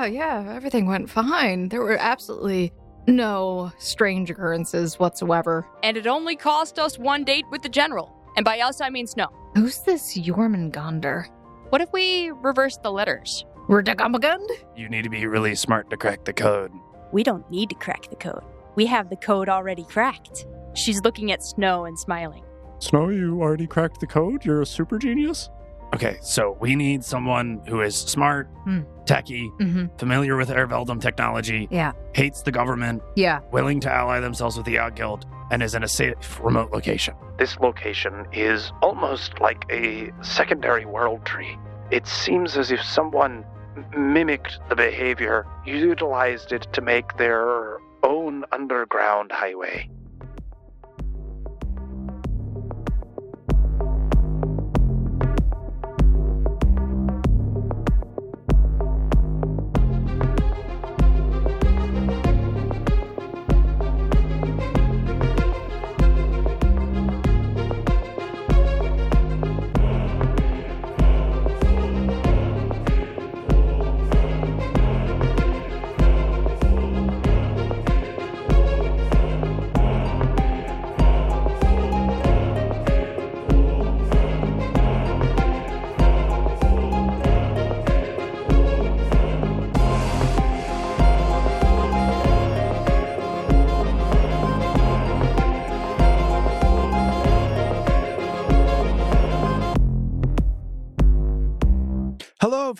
[0.00, 1.68] Yeah, yeah, everything went fine.
[1.68, 2.72] There were absolutely
[3.06, 5.66] no strange occurrences whatsoever.
[5.82, 8.10] And it only cost us one date with the general.
[8.34, 9.28] And by us, I mean Snow.
[9.56, 11.26] Who's this Jormungandr?
[11.68, 13.44] What if we reverse the letters?
[13.68, 14.48] Rdagamagund?
[14.74, 16.72] You need to be really smart to crack the code.
[17.12, 18.44] We don't need to crack the code.
[18.76, 20.46] We have the code already cracked.
[20.72, 22.44] She's looking at Snow and smiling.
[22.78, 24.46] Snow, you already cracked the code?
[24.46, 25.50] You're a super genius?
[25.94, 28.80] Okay, so we need someone who is smart, Hmm.
[29.06, 29.86] techie, Mm-hmm.
[29.98, 33.40] familiar with Air Veldum technology, Yeah, hates the government, yeah.
[33.50, 37.14] willing to ally themselves with the Odd Guild, and is in a safe remote location.
[37.38, 41.58] This location is almost like a secondary world tree.
[41.90, 43.44] It seems as if someone
[43.76, 49.90] m- mimicked the behavior, utilized it to make their own underground highway.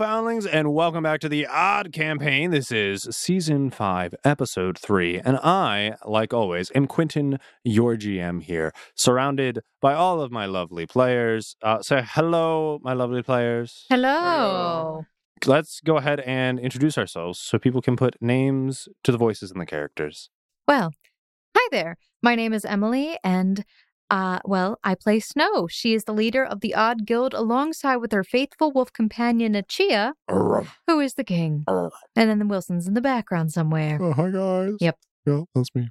[0.00, 2.52] Foundlings, and welcome back to the Odd Campaign.
[2.52, 8.72] This is Season 5, Episode 3, and I, like always, am Quentin, your GM here,
[8.94, 11.54] surrounded by all of my lovely players.
[11.60, 13.84] Uh, say hello, my lovely players.
[13.90, 15.04] Hello.
[15.44, 19.60] Let's go ahead and introduce ourselves so people can put names to the voices and
[19.60, 20.30] the characters.
[20.66, 20.94] Well,
[21.54, 21.98] hi there.
[22.22, 23.66] My name is Emily, and
[24.10, 25.68] uh, well, I play Snow.
[25.68, 30.12] She is the leader of the Odd Guild alongside with her faithful wolf companion Achia,
[30.86, 31.64] who is the king.
[31.68, 33.98] And then the Wilsons in the background somewhere.
[34.00, 34.74] Oh, hi, guys.
[34.80, 34.98] Yep.
[35.26, 35.90] Yeah, that's me.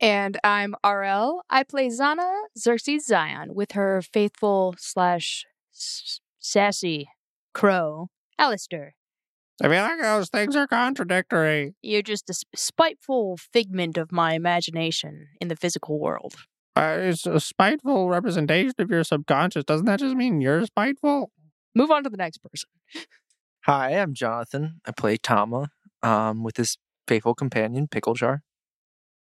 [0.00, 1.42] And I'm RL.
[1.50, 5.44] I play Zana Xerxes Zion with her faithful slash
[6.38, 7.08] sassy
[7.52, 8.08] crow,
[8.38, 8.94] Alistair.
[9.60, 11.74] I feel like those things are contradictory.
[11.82, 16.36] You're just a spiteful figment of my imagination in the physical world.
[16.78, 19.64] Uh, it's a spiteful representation of your subconscious.
[19.64, 21.32] Doesn't that just mean you're spiteful?
[21.74, 22.70] Move on to the next person.
[23.64, 24.80] Hi, I'm Jonathan.
[24.86, 25.70] I play Tama
[26.04, 26.78] um, with his
[27.08, 28.42] faithful companion, Pickle Jar.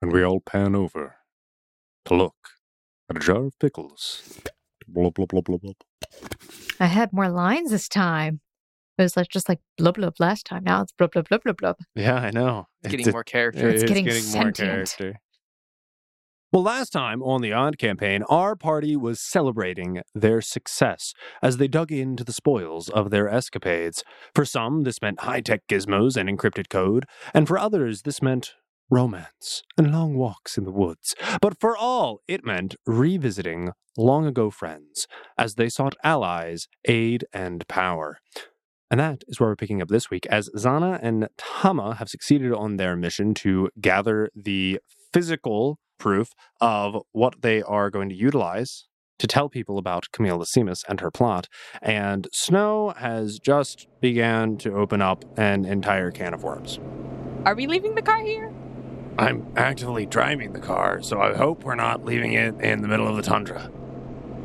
[0.03, 1.15] And we all pan over
[2.07, 2.35] to look
[3.09, 4.41] at a jar of pickles.
[4.89, 5.77] Blub, blub, blub, blub, blub.
[6.81, 8.41] I had more lines this time.
[8.99, 10.65] It was like just like blub blub last time.
[10.65, 11.77] Now it's blub blub blub blub blub.
[11.95, 12.67] Yeah, I know.
[12.83, 13.69] It's getting more character.
[13.69, 14.97] It's getting sentient.
[16.51, 21.69] Well, last time on the Odd Campaign, our party was celebrating their success as they
[21.69, 24.03] dug into the spoils of their escapades.
[24.35, 27.05] For some, this meant high tech gizmos and encrypted code,
[27.35, 28.55] and for others, this meant
[28.89, 31.15] romance and long walks in the woods.
[31.43, 37.69] But for all, it meant revisiting long ago friends as they sought allies, aid, and
[37.69, 38.21] power.
[38.91, 42.55] And that is where we're picking up this week, as Zana and Tama have succeeded
[42.55, 44.81] on their mission to gather the
[45.13, 46.29] physical proof
[46.61, 48.87] of what they are going to utilize
[49.19, 51.49] to tell people about Camille Lasimus and her plot.
[51.83, 56.79] And Snow has just began to open up an entire can of worms.
[57.45, 58.53] Are we leaving the car here?
[59.19, 63.09] I'm actively driving the car, so I hope we're not leaving it in the middle
[63.09, 63.71] of the tundra.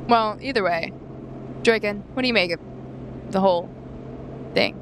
[0.07, 0.91] Well, either way.
[1.61, 2.59] Draken, what do you make of
[3.29, 3.69] the whole
[4.53, 4.75] thing?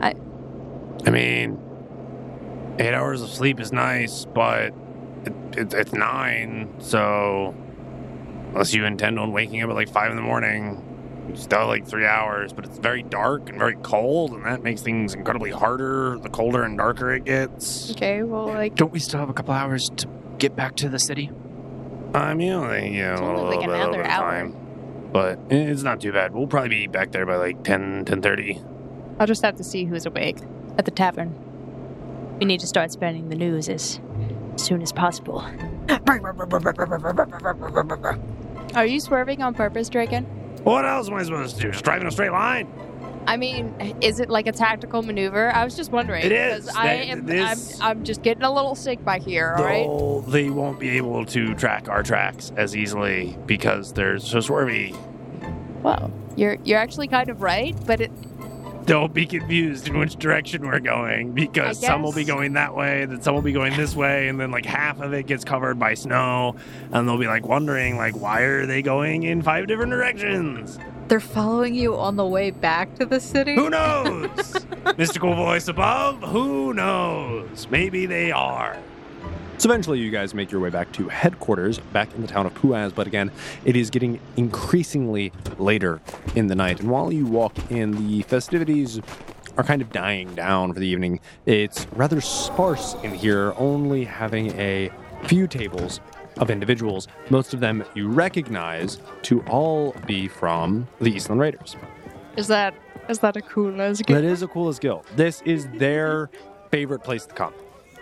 [0.00, 0.14] I
[1.06, 1.58] I mean,
[2.78, 4.74] eight hours of sleep is nice, but
[5.26, 7.54] it, it, it's nine, so
[8.48, 10.82] unless you intend on waking up at like five in the morning,
[11.28, 14.62] you still have like three hours, but it's very dark and very cold, and that
[14.62, 17.90] makes things incredibly harder the colder and darker it gets.
[17.92, 20.08] Okay, well, like, Don't we still have a couple hours to
[20.38, 21.30] get back to the city?
[22.14, 24.12] I mean, only, know, It's a only little, like bit, a little another bit of
[24.12, 24.30] hour.
[24.30, 24.56] time.
[25.12, 26.32] But it's not too bad.
[26.34, 28.64] We'll probably be back there by like 10, 10.30.
[29.18, 30.38] I'll just have to see who's awake
[30.78, 31.34] at the tavern.
[32.38, 33.68] We need to start spreading the news
[34.56, 35.44] as soon as possible.
[38.74, 40.24] Are you swerving on purpose, Draken?
[40.64, 41.70] What else am I supposed to do?
[41.70, 42.66] Just drive in a straight line?
[43.28, 45.50] I mean, is it like a tactical maneuver?
[45.50, 46.24] I was just wondering.
[46.24, 46.68] It is.
[46.68, 47.26] I am.
[47.26, 49.54] this- I'm, I'm just getting a little sick by here.
[49.58, 49.84] All right.
[49.86, 54.96] Though they won't be able to track our tracks as easily because they're so swervy.
[55.82, 58.12] Well, you're you're actually kind of right, but it
[58.86, 63.04] don't be confused in which direction we're going because some will be going that way,
[63.04, 65.78] then some will be going this way, and then like half of it gets covered
[65.78, 66.54] by snow,
[66.92, 70.78] and they'll be like wondering like why are they going in five different directions?
[71.08, 73.54] They're following you on the way back to the city.
[73.54, 74.66] Who knows?
[74.96, 77.68] Mystical voice above, who knows?
[77.70, 78.76] Maybe they are.
[79.58, 82.52] So eventually, you guys make your way back to headquarters, back in the town of
[82.54, 82.94] Puaz.
[82.94, 83.30] But again,
[83.64, 86.00] it is getting increasingly later
[86.34, 86.80] in the night.
[86.80, 89.00] And while you walk in, the festivities
[89.56, 91.20] are kind of dying down for the evening.
[91.46, 94.90] It's rather sparse in here, only having a
[95.24, 96.00] few tables
[96.36, 97.08] of individuals.
[97.30, 101.76] Most of them you recognize to all be from the Eastland Raiders.
[102.36, 102.74] Is that
[103.08, 105.06] is that a cool as That is a coolest guild.
[105.16, 106.28] This is their
[106.70, 107.54] favorite place to come.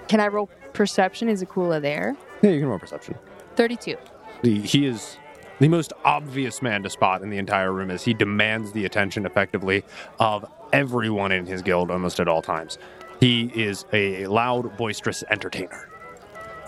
[0.09, 1.29] Can I roll perception?
[1.29, 2.17] Is Akula there?
[2.43, 3.17] Yeah, you can roll perception.
[3.57, 3.97] 32.
[4.43, 5.17] The, he is
[5.61, 9.25] the most obvious man to spot in the entire room as he demands the attention
[9.25, 9.85] effectively
[10.21, 12.79] of everyone in his guild almost at all times.
[13.21, 15.89] He is a loud, boisterous entertainer.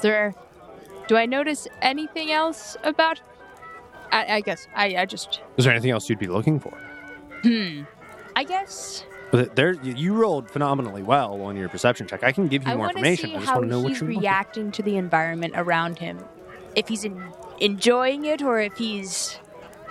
[0.00, 0.35] There
[1.08, 3.20] do I notice anything else about
[4.11, 6.76] I, I guess I, I just Is there anything else you'd be looking for?
[7.43, 7.82] hmm.
[8.35, 12.23] I guess There, you rolled phenomenally well on your perception check.
[12.23, 13.31] I can give you I more information.
[13.31, 16.25] I just want to know what you're looking reacting to the environment around him.
[16.75, 17.23] If he's in,
[17.61, 19.38] enjoying it or if he's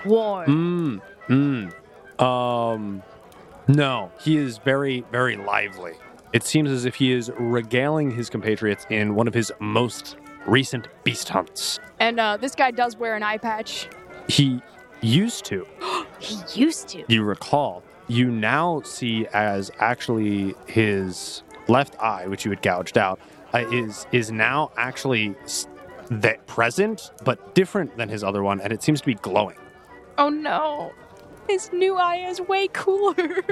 [0.05, 1.01] warm.
[1.29, 1.71] Mm,
[2.19, 2.21] mm.
[2.21, 3.03] Um,
[3.67, 5.93] no, he is very, very lively.
[6.33, 10.87] It seems as if he is regaling his compatriots in one of his most recent
[11.03, 11.79] beast hunts.
[11.99, 13.87] And uh, this guy does wear an eye patch.
[14.27, 14.61] He
[15.01, 15.67] used to.
[16.17, 17.03] He used to.
[17.09, 23.19] You recall, you now see as actually his left eye, which you had gouged out,
[23.53, 25.35] uh, is is now actually
[26.09, 29.57] that present, but different than his other one, and it seems to be glowing.
[30.17, 30.93] Oh no.
[31.47, 33.43] His new eye is way cooler.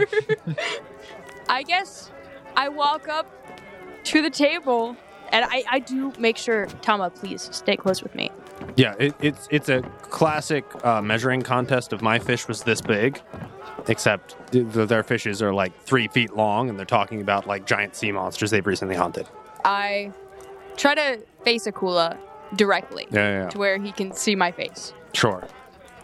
[1.50, 2.12] I guess
[2.56, 3.28] I walk up
[4.06, 4.98] to the table
[5.32, 8.32] and I, I do make sure, Tama, please stay close with me.
[8.76, 13.20] Yeah, it, it's it's a classic uh, measuring contest of my fish was this big,
[13.88, 17.66] except th- th- their fishes are like three feet long, and they're talking about like
[17.66, 19.28] giant sea monsters they've recently hunted.
[19.66, 20.12] I
[20.78, 22.18] try to face Akula
[22.56, 23.50] directly Yeah, yeah, yeah.
[23.50, 24.94] to where he can see my face.
[25.14, 25.44] sure.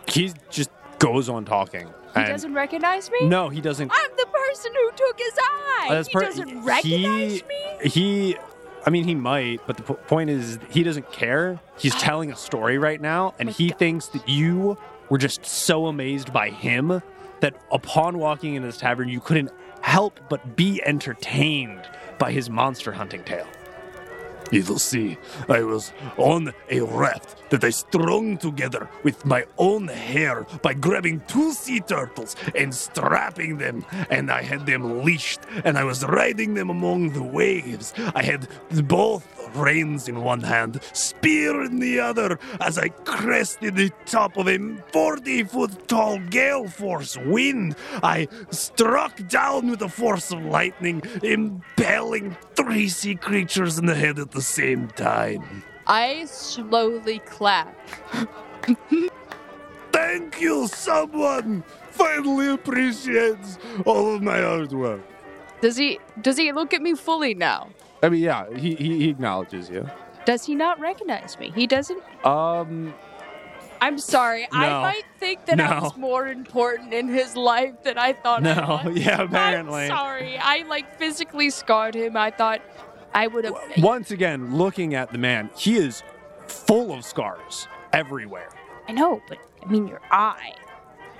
[0.08, 1.88] He just goes on talking.
[2.16, 3.28] He doesn't recognize me?
[3.28, 3.92] No, he doesn't.
[3.94, 5.88] I'm the person who took his eye.
[5.92, 7.90] Uh, he per- doesn't recognize he- me?
[7.90, 8.38] He,
[8.86, 11.60] I mean, he might, but the p- point is, he doesn't care.
[11.78, 14.78] He's telling a story right now, and oh my he thinks that you
[15.10, 17.02] were just so amazed by him
[17.42, 21.82] that upon walking into this tavern, you couldn't help but be entertained
[22.18, 23.48] by his monster hunting tale.
[24.52, 25.18] You will see,
[25.48, 31.22] I was on a raft that I strung together with my own hair by grabbing
[31.28, 36.54] two sea turtles and strapping them, and I had them leashed, and I was riding
[36.54, 37.94] them among the waves.
[38.16, 38.48] I had
[38.88, 44.48] both reins in one hand, spear in the other, as I crested the top of
[44.48, 44.58] a
[44.92, 47.76] 40 foot tall gale force wind.
[48.04, 54.20] I struck down with the force of lightning, impaling three sea creatures in the head
[54.20, 55.64] at the same time.
[55.88, 57.76] I slowly clap.
[59.92, 65.02] Thank you, someone finally appreciates all of my hard work.
[65.62, 67.70] Does he does he look at me fully now?
[68.02, 69.88] I mean, yeah, he, he, he acknowledges you.
[70.26, 71.52] Does he not recognize me?
[71.56, 72.94] He doesn't Um,
[73.82, 74.48] I'm sorry.
[74.52, 74.60] No.
[74.60, 75.84] I might think that I No.
[75.84, 78.98] was more important in his life than I thought I no, was.
[79.06, 79.84] yeah, apparently.
[79.84, 80.38] I'm sorry.
[80.38, 82.16] I like physically scarred him.
[82.18, 82.62] I thought
[83.14, 86.04] I would have Once again, looking at the man, he is
[86.48, 88.50] full of scars everywhere.
[88.88, 90.54] I know, but I mean your eye.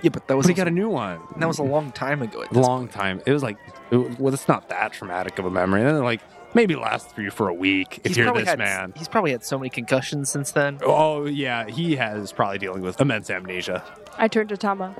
[0.02, 1.20] Yeah, but that was But he got a new one.
[1.38, 2.42] that was a long time ago.
[2.42, 3.20] At this long time.
[3.26, 3.58] It was like,
[3.90, 5.80] it was, well, it's not that traumatic of a memory.
[5.82, 6.20] And then like,
[6.54, 8.92] maybe last for you for a week if He's you're this had, man.
[8.96, 10.78] He's probably had so many concussions since then.
[10.82, 13.84] Oh yeah, he has probably dealing with immense amnesia.
[14.18, 14.94] I turned to Tama.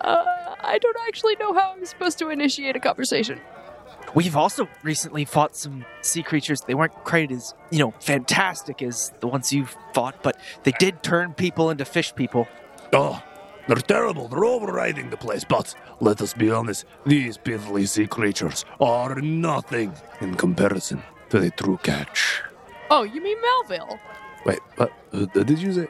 [0.00, 0.24] Uh,
[0.60, 3.40] I don't actually know how I'm supposed to initiate a conversation.
[4.14, 6.60] We've also recently fought some sea creatures.
[6.62, 11.02] They weren't quite as, you know, fantastic as the ones you've fought, but they did
[11.02, 12.48] turn people into fish people.
[12.92, 13.22] Oh,
[13.68, 14.28] they're terrible.
[14.28, 15.44] They're overriding the place.
[15.44, 21.50] But let us be honest, these piddly sea creatures are nothing in comparison to the
[21.50, 22.42] true catch.
[22.90, 23.98] Oh, you mean Melville?
[24.44, 24.92] Wait, what
[25.32, 25.88] did you say?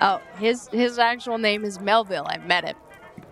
[0.00, 2.26] Oh, his his actual name is Melville.
[2.28, 2.76] I met him.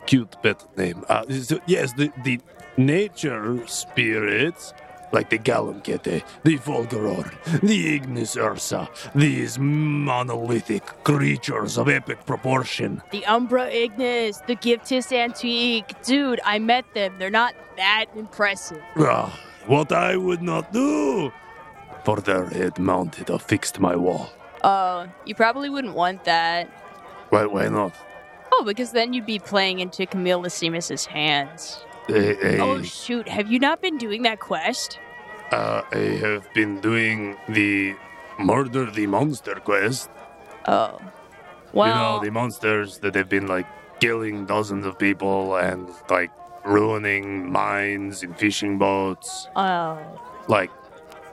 [0.07, 1.05] Cute pet name.
[1.09, 2.41] Uh, so- yes, the, the
[2.77, 4.73] nature spirits
[5.13, 13.03] like the Gallumkete, the Fulguror, the Ignis Ursa, these monolithic creatures of epic proportion.
[13.11, 15.95] The Umbra Ignis, the Giftis Antique.
[16.03, 17.15] Dude, I met them.
[17.19, 18.83] They're not that impressive.
[18.97, 21.33] Ah, what I would not do
[22.05, 24.31] for their head mounted affixed my wall.
[24.63, 26.69] Uh, you probably wouldn't want that.
[27.31, 27.95] Why, why not?
[28.53, 31.85] Oh, because then you'd be playing into Camille Lysimus's hands.
[32.09, 34.99] Oh shoot, have you not been doing that quest?
[35.53, 37.95] uh, I have been doing the
[38.39, 40.11] murder the monster quest.
[40.67, 41.01] Oh.
[41.73, 43.67] Well, you know, the monsters that have been like
[44.01, 46.31] killing dozens of people and like
[46.65, 49.49] ruining mines and fishing boats.
[49.57, 49.99] oh.
[50.49, 50.71] Like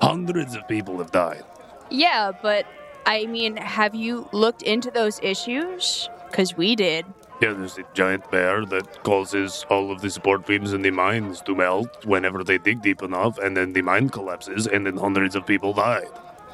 [0.02, 1.44] hundreds of people have died.
[1.90, 2.66] Yeah, but
[3.06, 6.10] I mean, have you looked into those issues?
[6.30, 7.06] Because we did.
[7.44, 11.42] Yeah, there's a giant bear that causes all of the support beams in the mines
[11.42, 15.36] to melt whenever they dig deep enough, and then the mine collapses, and then hundreds
[15.36, 16.08] of people died.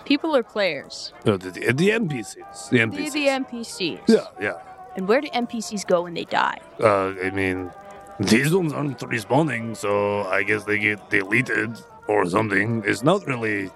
[0.05, 1.13] People are players.
[1.25, 2.69] No, the, the, the NPCs.
[2.71, 3.13] The The, NPCs.
[3.13, 4.01] the NPCs.
[4.07, 4.57] yeah, yeah.
[4.95, 6.57] And where do NPCs go when they die?
[6.81, 7.71] Uh, I mean,
[8.19, 11.71] these ones aren't respawning, so I guess they get deleted
[12.07, 12.81] or something.
[12.83, 13.69] It's not really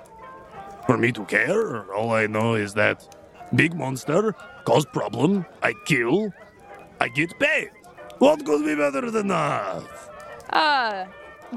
[0.88, 1.86] for me to care.
[1.93, 2.98] All I know is that
[3.53, 4.34] big monster
[4.65, 5.46] cause problem.
[5.62, 6.34] I kill.
[7.03, 7.72] I get paid.
[8.19, 9.83] What could be better than that?
[10.50, 11.05] Uh,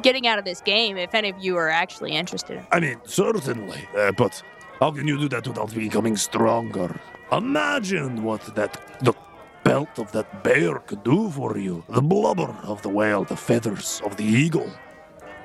[0.03, 2.67] getting out of this game, if any of you are actually interested.
[2.73, 4.43] I mean, certainly, uh, but
[4.81, 6.99] how can you do that without becoming stronger?
[7.31, 9.15] Imagine what that the
[9.63, 11.85] belt of that bear could do for you.
[11.91, 14.71] The blubber of the whale, the feathers of the eagle.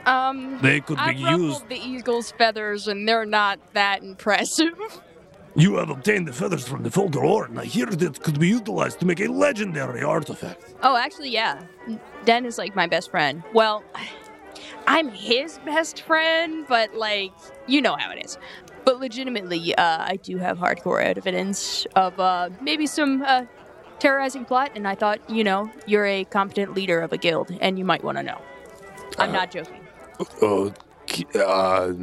[0.07, 1.69] Um, They could I be used.
[1.69, 4.73] the eagle's feathers, and they're not that impressive.
[5.55, 8.99] You have obtained the feathers from the Fulguror, and I hear that could be utilized
[9.01, 10.75] to make a legendary artifact.
[10.81, 11.61] oh, actually, yeah.
[12.25, 13.43] Den is like my best friend.
[13.53, 13.83] Well,
[14.87, 17.33] I'm his best friend, but like,
[17.67, 18.37] you know how it is.
[18.85, 23.45] But legitimately, uh, I do have hardcore evidence of uh, maybe some uh,
[23.99, 27.77] terrorizing plot, and I thought, you know, you're a competent leader of a guild, and
[27.77, 28.41] you might want to know.
[29.17, 29.85] I'm not joking.
[31.35, 31.93] Uh,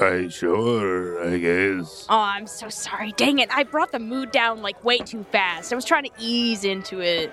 [0.00, 2.06] I sure, I guess.
[2.08, 3.12] Oh, I'm so sorry.
[3.16, 3.54] Dang it.
[3.54, 5.72] I brought the mood down like way too fast.
[5.72, 7.32] I was trying to ease into it,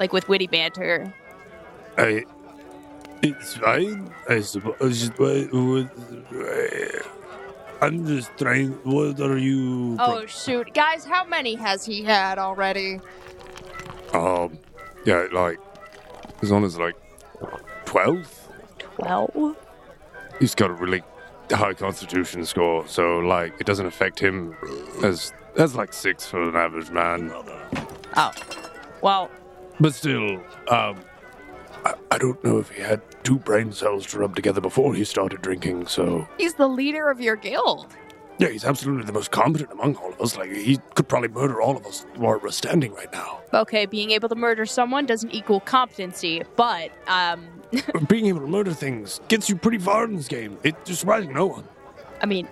[0.00, 1.12] like with witty banter.
[1.96, 2.24] I.
[3.20, 5.08] It's fine, I suppose.
[5.16, 5.90] What, what,
[7.80, 8.70] I'm just trying.
[8.84, 9.96] What are you?
[9.98, 10.72] Oh, shoot.
[10.72, 13.00] Guys, how many has he had already?
[14.12, 14.58] Um,
[15.04, 15.58] yeah, like
[16.40, 16.96] his honor's like
[17.84, 18.34] twelve.
[18.78, 19.56] 12?
[20.40, 21.02] He's got a really
[21.50, 24.54] high constitution score, so like it doesn't affect him
[25.02, 27.32] as as like six for an average man.
[28.16, 28.32] Oh.
[29.00, 29.30] Well,
[29.80, 30.36] But still,
[30.68, 30.96] um,
[31.84, 35.04] I, I don't know if he had two brain cells to rub together before he
[35.04, 35.86] started drinking.
[35.86, 37.86] So he's the leader of your guild.
[38.38, 40.36] yeah, he's absolutely the most competent among all of us.
[40.36, 43.40] Like he could probably murder all of us where we're standing right now.
[43.54, 47.46] Okay, being able to murder someone doesn't equal competency, but, um,
[48.08, 50.58] Being able to murder things gets you pretty far in this game.
[50.64, 51.64] It's surprising no one.
[52.22, 52.48] I mean,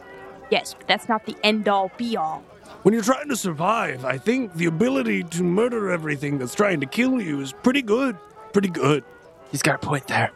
[0.51, 2.43] yes, but that's not the end all be all.
[2.83, 6.87] When you're trying to survive, I think the ability to murder everything that's trying to
[6.87, 8.17] kill you is pretty good.
[8.53, 9.05] Pretty good.
[9.51, 10.31] He's got a point there.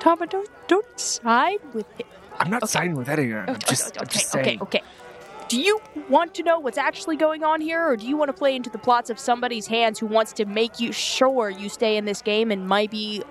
[0.00, 2.06] Tama, don't, don't side with him.
[2.38, 2.70] I'm not Okay.
[2.72, 3.44] siding with Edgar.
[3.46, 4.62] I'm Okay, just, I'm okay, just okay, saying.
[4.62, 4.78] okay.
[4.78, 4.86] okay.
[5.48, 8.32] Do you want to know what's actually going on here, or do you want to
[8.32, 11.96] play into the plots of somebody's hands who wants to make you sure you stay
[11.98, 13.22] in this game and maybe,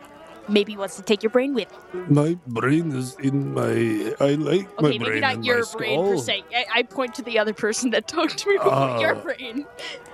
[0.48, 1.68] maybe wants to take your brain with?
[2.10, 4.14] My brain is in my.
[4.20, 6.44] I like my Okay, maybe not my your brain per se.
[6.56, 9.22] I, I point to the other person that talked to me about your Oh.
[9.22, 9.66] brain.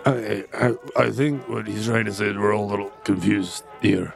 [0.05, 3.63] I, I, I think what he's trying to say is we're all a little confused
[3.81, 4.13] here.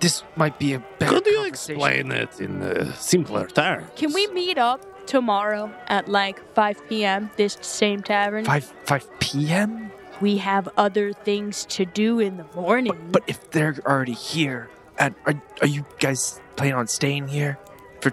[0.00, 3.86] This might be a better Could you explain it in uh, simpler terms?
[3.94, 7.30] Can we meet up tomorrow at like 5 p.m.
[7.36, 8.44] this same tavern?
[8.44, 9.92] 5 5 p.m.
[10.20, 12.92] We have other things to do in the morning.
[12.92, 17.58] But, but if they're already here, and are, are you guys planning on staying here
[18.00, 18.12] for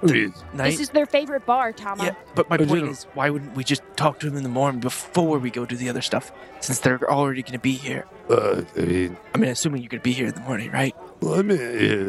[0.00, 0.32] Please.
[0.54, 0.70] night?
[0.70, 2.04] this is their favorite bar, Tama.
[2.04, 4.48] yeah, but my But point is, why wouldn't we just talk to them in the
[4.48, 6.32] morning before we go do the other stuff?
[6.60, 8.06] Since they're already going to be here.
[8.30, 10.94] Uh, I mean, I mean, assuming you're going to be here in the morning, right?
[11.20, 11.58] well, I mean,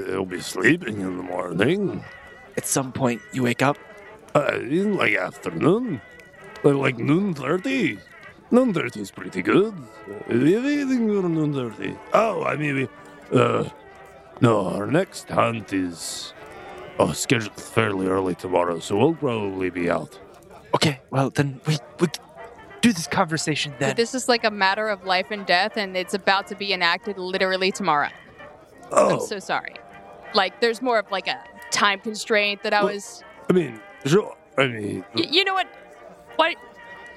[0.08, 2.04] he'll be sleeping in the morning.
[2.58, 3.78] At some point, you wake up.
[4.36, 6.02] Uh, in like afternoon.
[6.64, 8.00] Like, like noon 30.
[8.52, 9.74] Noon 30 is pretty good.
[10.10, 11.96] Uh, anything for noon 30.
[12.14, 12.88] Oh, I mean,
[13.34, 13.70] uh,
[14.42, 16.34] no, our next hunt is
[17.00, 20.20] oh, scheduled fairly early tomorrow, so we'll probably be out.
[20.76, 22.08] Okay, well then we we
[22.82, 23.96] do this conversation then.
[23.96, 27.18] This is like a matter of life and death, and it's about to be enacted
[27.18, 28.10] literally tomorrow.
[28.92, 29.76] Oh, I'm so sorry.
[30.34, 31.40] like there's more of like a
[31.72, 33.24] time constraint that I Well- was.
[33.50, 34.36] I mean, sure.
[34.58, 35.68] I mean, Y- you know what?
[36.38, 36.56] What?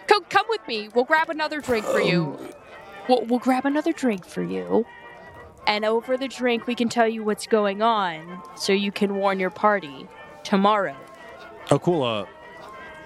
[0.06, 0.88] Come, come with me.
[0.94, 2.37] We'll grab another drink for you.
[2.38, 2.49] Um,
[3.08, 4.87] we'll, we'll grab another drink for you.
[5.66, 9.40] And over the drink, we can tell you what's going on so you can warn
[9.40, 10.06] your party
[10.44, 10.96] tomorrow.
[11.66, 12.26] Akula,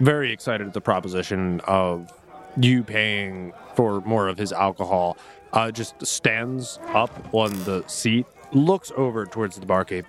[0.00, 2.12] very excited at the proposition of
[2.58, 5.16] you paying for more of his alcohol,
[5.52, 10.04] uh, just stands up on the seat, looks over towards the barkeep.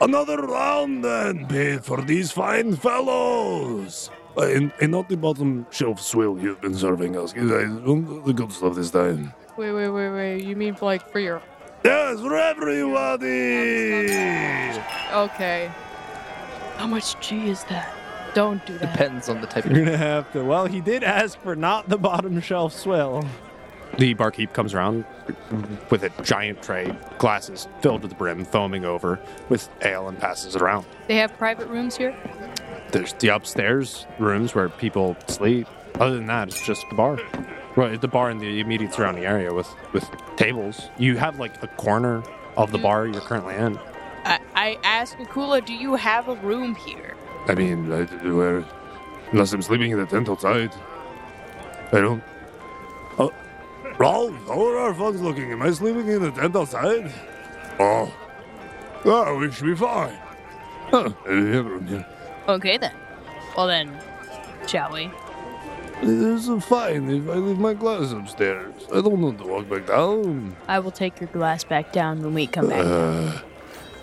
[0.00, 4.10] Another round then, paid for these fine fellows.
[4.36, 7.34] Uh, and, and not the bottom shelf swill you've been serving us.
[7.34, 9.32] You guys want the good stuff this time.
[9.56, 10.44] Wait, wait, wait, wait.
[10.44, 11.42] You mean like for your.
[11.84, 13.54] Yes, for everybody.
[15.12, 15.70] Okay.
[16.76, 17.92] How much G is that?
[18.34, 18.92] Don't do that.
[18.92, 19.84] Depends on the type You're of.
[19.86, 20.44] gonna have to.
[20.44, 23.24] Well, he did ask for not the bottom shelf swill.
[23.98, 25.04] The barkeep comes around
[25.90, 29.20] with a giant tray, glasses filled to the brim, foaming over
[29.50, 30.86] with ale, and passes it around.
[31.08, 32.16] They have private rooms here?
[32.90, 35.66] There's the upstairs rooms where people sleep.
[35.96, 37.18] Other than that, it's just the bar.
[37.74, 40.90] Right, the bar in the immediate surrounding area with with tables.
[40.98, 42.22] You have like a corner
[42.56, 42.82] of the mm-hmm.
[42.82, 43.78] bar you're currently in.
[44.24, 47.16] I, I asked Akula, do you have a room here?
[47.48, 48.64] I mean, I, where,
[49.32, 50.72] unless I'm sleeping in the tent outside,
[51.92, 52.22] I don't.
[53.18, 53.32] Oh,
[53.98, 55.50] Ralph, how are our funds looking?
[55.50, 57.12] Am I sleeping in the tent outside?
[57.80, 58.12] Oh,
[59.04, 60.16] oh, we should be fine.
[60.90, 62.06] Huh, I have a room here.
[62.48, 62.94] Okay then.
[63.56, 63.98] Well then,
[64.66, 65.10] shall we?
[66.04, 68.74] It's fine if I leave my glass upstairs.
[68.92, 70.56] I don't want to walk back down.
[70.66, 72.84] I will take your glass back down when we come back.
[72.84, 73.38] Uh,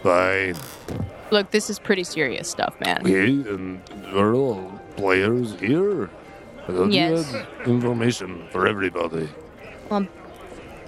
[0.01, 0.56] fine.
[1.32, 3.01] Look, this is pretty serious stuff, man.
[3.01, 3.82] Okay, and
[4.13, 6.10] we're all players here.
[6.68, 7.32] I thought Yes.
[7.32, 9.27] you had information for everybody.
[9.89, 10.10] Well, I'm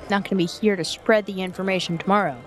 [0.10, 2.38] not going to be here to spread the information tomorrow.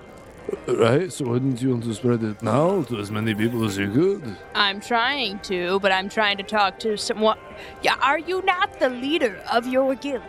[0.67, 3.91] Right, so wouldn't you want to spread it now to as many people as you
[3.91, 4.37] could?
[4.55, 7.39] I'm trying to, but I'm trying to talk to someone.
[7.83, 10.23] Yeah, are you not the leader of your guild?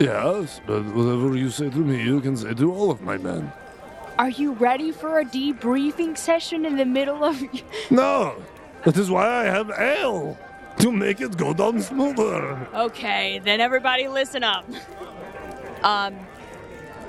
[0.00, 3.52] Yes, but whatever you say to me, you can say to all of my men.
[4.18, 7.42] Are you ready for a debriefing session in the middle of?
[7.90, 8.34] No,
[8.84, 10.36] that is why I have ale
[10.78, 12.68] to make it go down smoother.
[12.74, 14.64] Okay, then everybody listen up.
[15.82, 16.16] Um,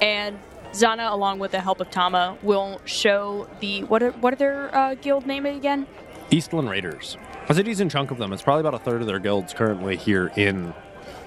[0.01, 0.37] and
[0.73, 4.75] Zana, along with the help of Tama, will show the what are what are their
[4.75, 5.87] uh, guild name again?
[6.31, 7.17] Eastland Raiders.
[7.47, 8.33] A decent chunk of them.
[8.33, 10.73] It's probably about a third of their guilds currently here in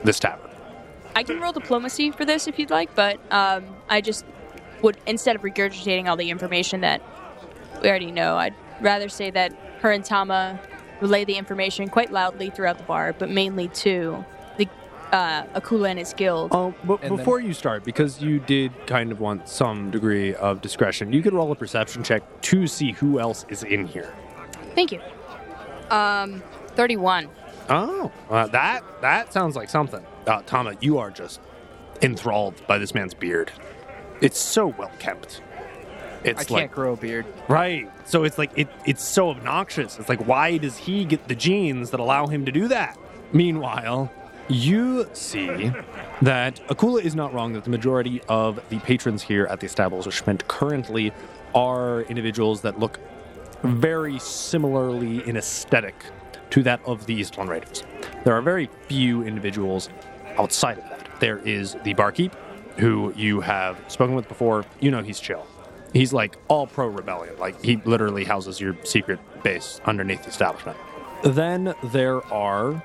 [0.02, 0.50] this tavern.
[1.14, 4.24] I can roll diplomacy for this if you'd like, but um, I just
[4.82, 7.00] would instead of regurgitating all the information that
[7.80, 10.58] we already know, I'd rather say that her and Tama
[11.00, 14.24] relay the information quite loudly throughout the bar, but mainly to
[15.12, 16.50] uh, Akula and his guild.
[16.52, 20.34] Oh, but And then- before you start, because you did kind of want some degree
[20.34, 24.12] of discretion, you could roll a perception check to see who else is in here.
[24.74, 25.00] Thank you.
[25.90, 26.42] Um,
[26.74, 27.28] thirty-one.
[27.68, 30.04] Oh, uh, that that sounds like something.
[30.26, 31.40] Uh, Tama, you are just
[32.02, 33.50] enthralled by this man's beard.
[34.20, 35.42] It's so well kept.
[36.24, 37.24] I It's can't like grow a beard.
[37.48, 37.88] right.
[38.08, 38.68] So it's like it.
[38.84, 39.98] It's so obnoxious.
[39.98, 42.98] It's like why does he get the genes that allow him to do that?
[43.32, 44.10] Meanwhile,
[44.48, 45.72] you see
[46.22, 50.46] that Akula is not wrong that the majority of the patrons here at the establishment
[50.48, 51.12] currently
[51.54, 52.98] are individuals that look
[53.62, 55.94] very similarly in aesthetic
[56.50, 57.82] to that of the Eastland Raiders.
[58.24, 59.88] There are very few individuals
[60.38, 61.08] outside of that.
[61.20, 62.34] There is the barkeep,
[62.76, 64.64] who you have spoken with before.
[64.80, 65.46] You know he's chill.
[65.92, 67.38] He's like all pro rebellion.
[67.38, 70.76] Like he literally houses your secret base underneath the establishment.
[71.24, 72.82] Then there are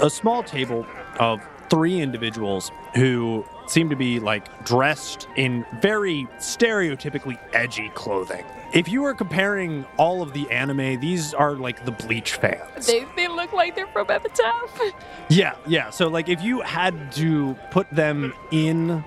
[0.00, 0.86] a small table
[1.18, 8.44] of three individuals who seem to be like dressed in very stereotypically edgy clothing.
[8.72, 12.86] If you were comparing all of the anime, these are like the Bleach fans.
[12.86, 14.80] They they look like they're from Epitaph.
[15.28, 15.88] Yeah, yeah.
[15.88, 19.02] So like if you had to put them in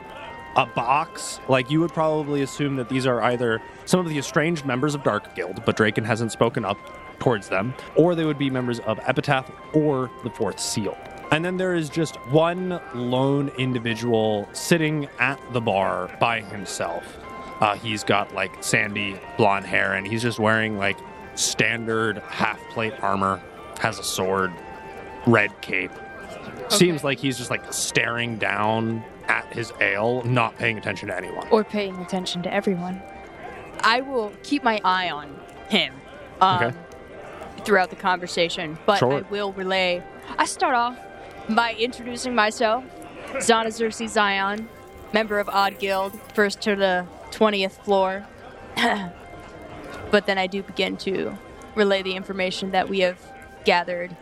[0.55, 4.65] a box, like you would probably assume that these are either some of the estranged
[4.65, 6.77] members of Dark Guild, but Draken hasn't spoken up
[7.19, 10.97] towards them, or they would be members of Epitaph or the Fourth Seal.
[11.31, 17.17] And then there is just one lone individual sitting at the bar by himself.
[17.61, 20.97] Uh, he's got like sandy blonde hair, and he's just wearing like
[21.35, 23.41] standard half plate armor,
[23.79, 24.53] has a sword,
[25.25, 25.91] red cape.
[26.69, 31.47] Seems like he's just like staring down at his ale, not paying attention to anyone.
[31.49, 33.01] or paying attention to everyone.
[33.81, 35.35] I will keep my eye on
[35.69, 35.93] him
[36.41, 36.77] um, Okay.
[37.65, 39.13] Throughout the conversation, but Sure.
[39.13, 40.03] I will relay.
[40.37, 40.97] I start off
[41.49, 42.83] by introducing myself,
[43.33, 44.69] Zana Xerxes Zion,
[45.13, 48.25] member of Odd Guild, first to the 20th floor.
[50.11, 51.37] But then I do begin to
[51.73, 53.19] relay the information that we have
[53.65, 54.15] gathered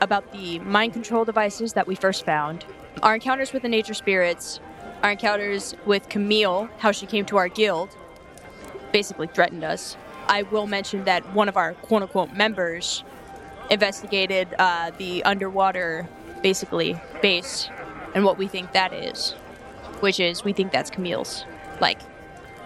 [0.00, 2.64] about the mind control devices that we first found,
[3.02, 4.60] our encounters with the nature spirits,
[5.02, 7.90] our encounters with Camille, how she came to our guild,
[8.92, 9.96] basically threatened us.
[10.28, 13.04] I will mention that one of our quote unquote members
[13.70, 16.08] investigated uh, the underwater,
[16.42, 17.68] basically, base
[18.14, 19.32] and what we think that is,
[20.00, 21.44] which is we think that's Camille's,
[21.80, 22.00] like,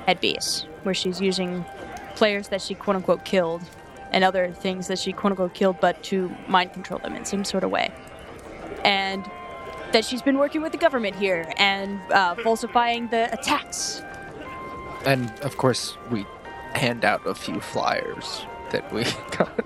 [0.06, 1.64] head base, where she's using
[2.14, 3.62] players that she quote unquote killed
[4.12, 7.44] and other things that she quote unquote killed, but to mind control them in some
[7.44, 7.92] sort of way.
[8.84, 9.24] And
[9.92, 14.02] that she's been working with the government here and uh, falsifying the attacks.
[15.04, 16.26] And of course, we
[16.74, 19.04] hand out a few flyers that we
[19.36, 19.64] got.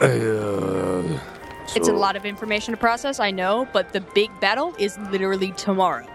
[0.00, 1.18] Uh,
[1.74, 5.52] It's a lot of information to process, I know, but the big battle is literally
[5.52, 6.06] tomorrow.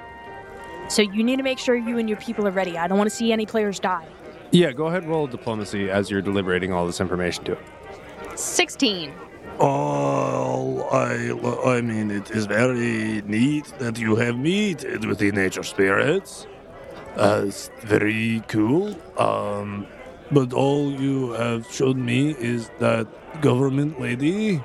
[0.90, 2.78] So you need to make sure you and your people are ready.
[2.78, 4.06] I don't want to see any players die.
[4.52, 7.64] Yeah, go ahead, roll diplomacy as you're deliberating all this information to him.
[8.36, 9.14] 16.
[9.60, 15.64] Oh, I, I mean, it is very neat that you have meted with the nature
[15.64, 16.48] spirits.
[17.16, 18.96] Uh, very cool.
[19.18, 19.86] Um,
[20.32, 23.06] but all you have shown me is that
[23.42, 24.62] government lady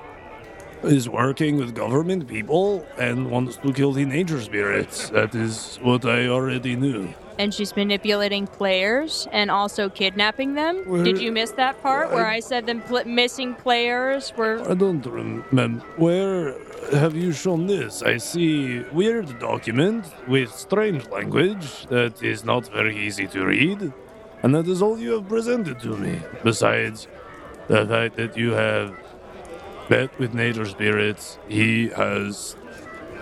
[0.85, 5.09] is working with government people and wants to kill the nature spirits.
[5.11, 7.13] That is what I already knew.
[7.39, 10.85] And she's manipulating players and also kidnapping them.
[10.87, 14.63] Where- Did you miss that part where I- I said them pl- missing players were.
[14.71, 15.85] I don't remember.
[15.97, 16.55] Where
[16.93, 18.03] have you shown this?
[18.03, 23.93] I see weird document with strange language that is not very easy to read,
[24.43, 26.21] and that is all you have presented to me.
[26.45, 27.09] Besides
[27.69, 28.95] the fact that you have
[29.89, 32.57] met with nature spirits, he has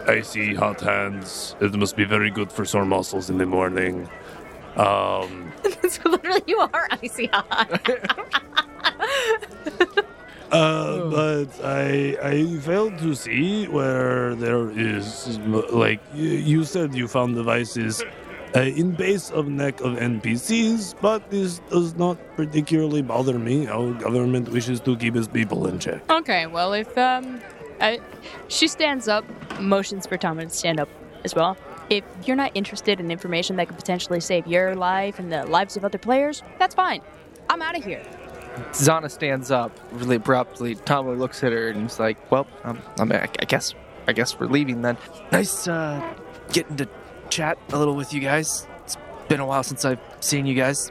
[0.07, 1.57] icy hot hands.
[1.61, 4.09] It must be very good for sore muscles in the morning.
[4.77, 5.53] Um,
[5.89, 7.81] so literally, you are icy hot.
[10.55, 15.39] Uh, but I I failed to see where there is
[15.85, 18.03] like you, said you found devices
[18.55, 23.67] uh, in base of neck of NPCs, but this does not particularly bother me.
[23.67, 26.01] Our government wishes to keep its people in check.
[26.09, 26.97] Okay, well, if.
[26.97, 27.41] um,
[27.81, 28.01] I,
[28.49, 29.25] she stands up,
[29.61, 30.89] motions for Tom to stand up
[31.25, 31.57] as well.
[31.91, 35.77] If you're not interested in information that could potentially save your life and the lives
[35.77, 37.03] of other players, that's fine.
[37.51, 38.03] I'm out of here.
[38.73, 40.75] Zana stands up really abruptly.
[40.75, 43.75] Tommy looks at her and is like, "Well, um, I, mean, I, I guess,
[44.07, 44.97] I guess we're leaving then.
[45.33, 46.01] Nice uh,
[46.53, 46.89] getting to
[47.31, 48.67] chat a little with you guys.
[48.85, 48.97] It's
[49.29, 50.91] been a while since I've seen you guys.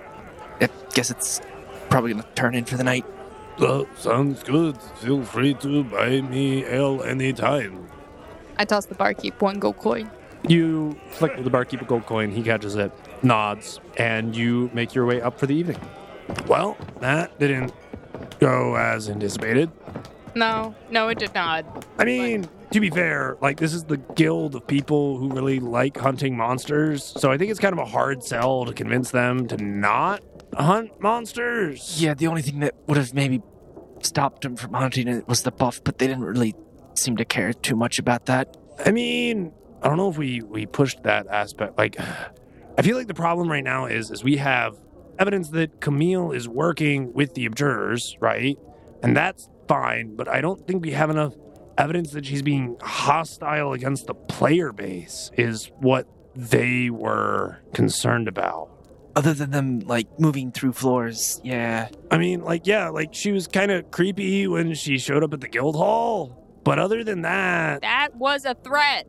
[0.61, 1.41] I guess it's
[1.89, 3.05] probably gonna turn in for the night.
[3.59, 4.81] Uh, sounds good.
[4.97, 7.87] Feel free to buy me ale anytime.
[8.57, 10.09] I toss the barkeep one gold coin.
[10.47, 12.91] You flick the barkeep a gold coin, he catches it,
[13.23, 15.79] nods, and you make your way up for the evening.
[16.47, 17.73] Well, that didn't
[18.39, 19.71] go as anticipated.
[20.35, 21.85] No, no, it did not.
[21.99, 25.97] I mean, to be fair, like this is the guild of people who really like
[25.97, 29.57] hunting monsters, so I think it's kind of a hard sell to convince them to
[29.57, 30.23] not
[30.57, 32.01] hunt monsters.
[32.01, 33.41] Yeah, the only thing that would have maybe
[34.01, 36.55] stopped them from hunting it was the buff, but they didn't really
[36.95, 38.57] seem to care too much about that.
[38.85, 41.77] I mean, I don't know if we we pushed that aspect.
[41.77, 41.99] Like,
[42.77, 44.77] I feel like the problem right now is is we have
[45.19, 48.57] evidence that Camille is working with the observers, right?
[49.01, 51.33] And that's fine, but I don't think we have enough
[51.77, 55.31] evidence that she's being hostile against the player base.
[55.37, 58.69] Is what they were concerned about.
[59.15, 61.89] Other than them like moving through floors, yeah.
[62.09, 65.41] I mean, like, yeah, like she was kind of creepy when she showed up at
[65.41, 66.39] the guild hall.
[66.63, 69.07] But other than that, That was a threat.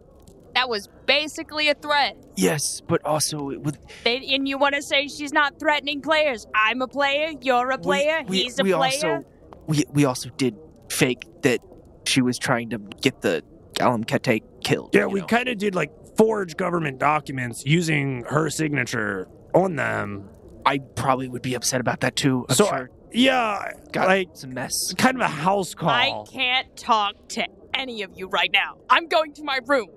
[0.55, 2.17] That was basically a threat.
[2.37, 6.47] Yes, but also it would They, and you want to say she's not threatening players?
[6.55, 7.33] I'm a player.
[7.41, 8.23] You're a player.
[8.27, 9.17] We, we, he's a we player.
[9.17, 9.25] Also,
[9.67, 10.57] we we also did
[10.91, 11.61] fake that
[12.07, 13.43] she was trying to get the
[13.75, 14.95] Galam Kete killed.
[14.95, 20.29] yeah, we kind of did like forge government documents using her signature on them.
[20.65, 22.47] I probably would be upset about that too.
[22.49, 22.91] I'm So, sure.
[23.13, 24.93] Yeah, Got like it's a mess.
[24.95, 25.89] kind of a house call.
[25.91, 28.77] I can't talk to any of you right now.
[28.91, 29.89] I'm going to my room.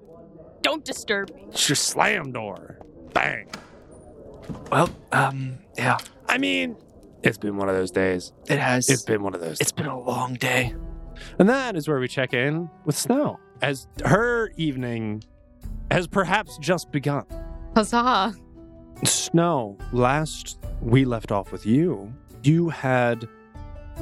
[0.61, 1.47] Don't disturb me.
[1.53, 2.79] Just slam door.
[3.13, 3.47] Bang.
[4.71, 6.75] Well, um, yeah, I mean,
[7.23, 8.31] it's been one of those days.
[8.47, 8.89] it has.
[8.89, 9.59] It's been one of those.
[9.59, 10.73] it's been a long day.
[11.39, 15.23] And that is where we check in with Snow, as her evening
[15.91, 17.25] has perhaps just begun.
[17.75, 18.33] Huzzah.
[19.03, 23.27] Snow, last we left off with you, you had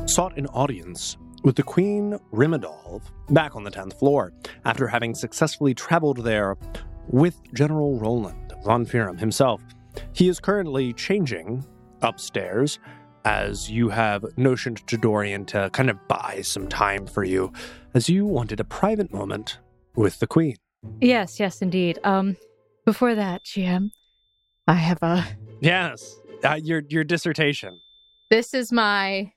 [0.05, 4.33] sought an audience with the Queen Rimadolv back on the 10th floor
[4.65, 6.57] after having successfully traveled there
[7.07, 9.61] with General Roland von Firum himself.
[10.11, 11.63] He is currently changing
[12.01, 12.79] upstairs
[13.25, 17.53] as you have notioned to Dorian to kind of buy some time for you,
[17.93, 19.59] as you wanted a private moment
[19.95, 20.57] with the Queen.
[20.99, 21.99] Yes, yes, indeed.
[22.03, 22.37] Um,
[22.85, 23.91] before that, GM,
[24.67, 25.25] I have a.
[25.59, 27.79] Yes, uh, your your dissertation.
[28.29, 29.31] This is my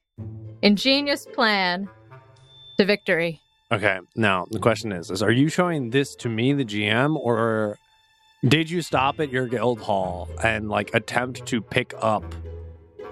[0.60, 1.88] ingenious plan
[2.78, 3.40] to victory.
[3.70, 7.78] Okay, now the question is: Is are you showing this to me, the GM, or
[8.46, 12.24] did you stop at your guild hall and like attempt to pick up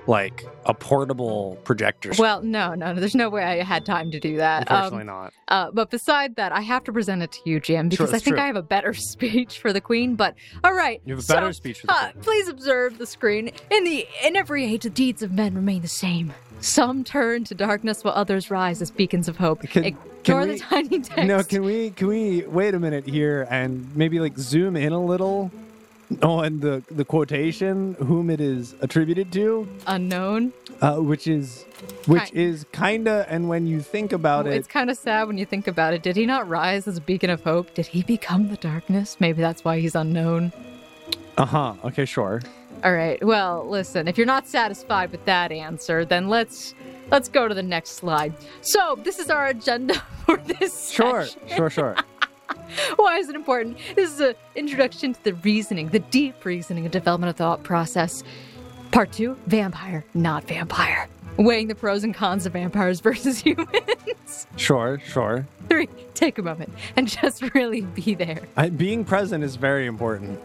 [0.08, 2.12] like a portable projector?
[2.12, 2.22] screen?
[2.24, 3.00] Well, no, no, no.
[3.00, 4.70] There's no way I had time to do that.
[4.70, 5.32] Um, Unfortunately, not.
[5.48, 8.36] Uh, but beside that, I have to present it to you, GM, because I think
[8.36, 8.42] true.
[8.42, 10.14] I have a better speech for the Queen.
[10.16, 12.24] But all right, You have a so, better speech for the uh, Queen.
[12.24, 13.50] please observe the screen.
[13.70, 16.32] In the in every age, the deeds of men remain the same.
[16.60, 19.60] Some turn to darkness, while others rise as beacons of hope.
[19.62, 21.24] Can- Ignore can the we- tiny text.
[21.24, 24.98] No, can we can we wait a minute here and maybe like zoom in a
[25.04, 25.50] little
[26.22, 30.52] on the the quotation whom it is attributed to, Unknown.
[30.80, 31.64] uh, which is
[32.06, 35.36] which Kind- is kinda and when you think about it, It's kind of sad when
[35.38, 36.02] you think about it.
[36.02, 37.74] Did he not rise as a beacon of hope?
[37.74, 39.16] Did he become the darkness?
[39.20, 40.52] Maybe that's why he's unknown.
[41.36, 41.74] uh huh.
[41.84, 42.40] Okay, sure.
[42.84, 43.22] All right.
[43.24, 46.74] Well, listen, if you're not satisfied with that answer, then let's
[47.10, 48.32] let's go to the next slide.
[48.60, 49.94] So, this is our agenda
[50.26, 51.40] for this Sure, session.
[51.56, 51.96] sure, sure.
[52.96, 53.78] Why is it important?
[53.94, 58.22] This is an introduction to the reasoning, the deep reasoning and development of thought process.
[58.92, 61.08] Part 2, vampire, not vampire.
[61.36, 64.46] Weighing the pros and cons of vampires versus humans.
[64.56, 65.46] Sure, sure.
[65.68, 68.42] 3, take a moment and just really be there.
[68.56, 70.40] I, being present is very important.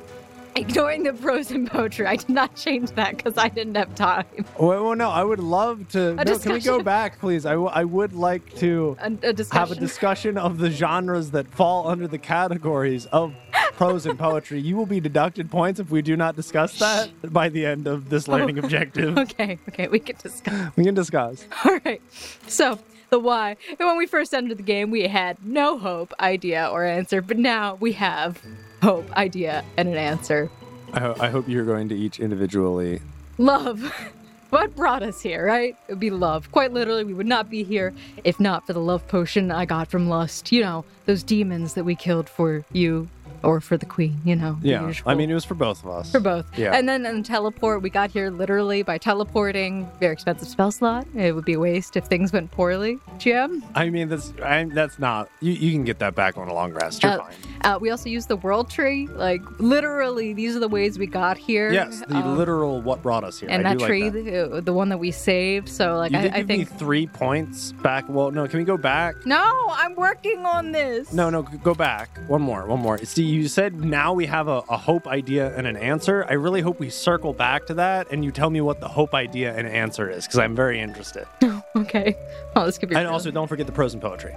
[0.56, 2.06] Ignoring the pros in poetry.
[2.06, 4.26] I did not change that because I didn't have time.
[4.60, 6.16] Well, well, no, I would love to.
[6.16, 7.46] no, can we go back, please?
[7.46, 11.48] I, w- I would like to A, a have a discussion of the genres that
[11.48, 13.34] fall under the categories of
[13.74, 14.60] prose and poetry.
[14.60, 18.10] You will be deducted points if we do not discuss that by the end of
[18.10, 19.18] this oh, learning objective.
[19.18, 20.76] Okay, okay, we can discuss.
[20.76, 21.46] We can discuss.
[21.66, 22.02] All right.
[22.48, 22.78] So,
[23.10, 23.58] the why.
[23.70, 27.38] And when we first entered the game, we had no hope, idea, or answer, but
[27.38, 28.42] now we have
[28.82, 30.50] hope, idea, and an answer.
[30.94, 33.02] I, ho- I hope you're going to each individually.
[33.38, 33.94] Love.
[34.52, 35.78] What brought us here, right?
[35.88, 36.52] It would be love.
[36.52, 37.94] Quite literally, we would not be here
[38.26, 40.52] if not for the love potion I got from Lust.
[40.52, 43.08] You know, those demons that we killed for you
[43.44, 44.58] or for the queen, you know.
[44.62, 46.12] Yeah, I mean, it was for both of us.
[46.12, 46.46] For both.
[46.60, 46.74] Yeah.
[46.76, 49.90] And then and teleport, we got here literally by teleporting.
[50.02, 51.08] Very expensive spell slot.
[51.16, 53.00] It would be a waste if things went poorly.
[53.20, 53.64] GM?
[53.74, 55.30] I mean, that's I, that's not.
[55.40, 57.04] You, you can get that back on a long rest.
[57.04, 57.36] You're Uh, fine.
[57.64, 59.08] Uh, we also use the world tree.
[59.08, 61.72] Like, literally, these are the ways we got here.
[61.72, 63.50] Yes, the Um, literal what brought us here.
[63.50, 64.52] And I that tree, Like that.
[64.52, 65.70] The, the one that we saved.
[65.70, 66.72] So, like, You I, did I give think.
[66.72, 68.06] me three points back.
[68.08, 69.16] Well, no, can we go back?
[69.26, 71.14] No, I'm working on this.
[71.14, 72.10] No, no, go back.
[72.28, 72.98] One more, one more.
[73.00, 76.26] See, you said now we have a, a hope idea and an answer.
[76.30, 79.14] I really hope we circle back to that and you tell me what the hope
[79.14, 81.26] idea and answer is because I'm very interested.
[81.74, 82.18] Okay.
[82.56, 82.96] Oh, this could be.
[82.96, 84.36] And also, don't forget the prose and poetry.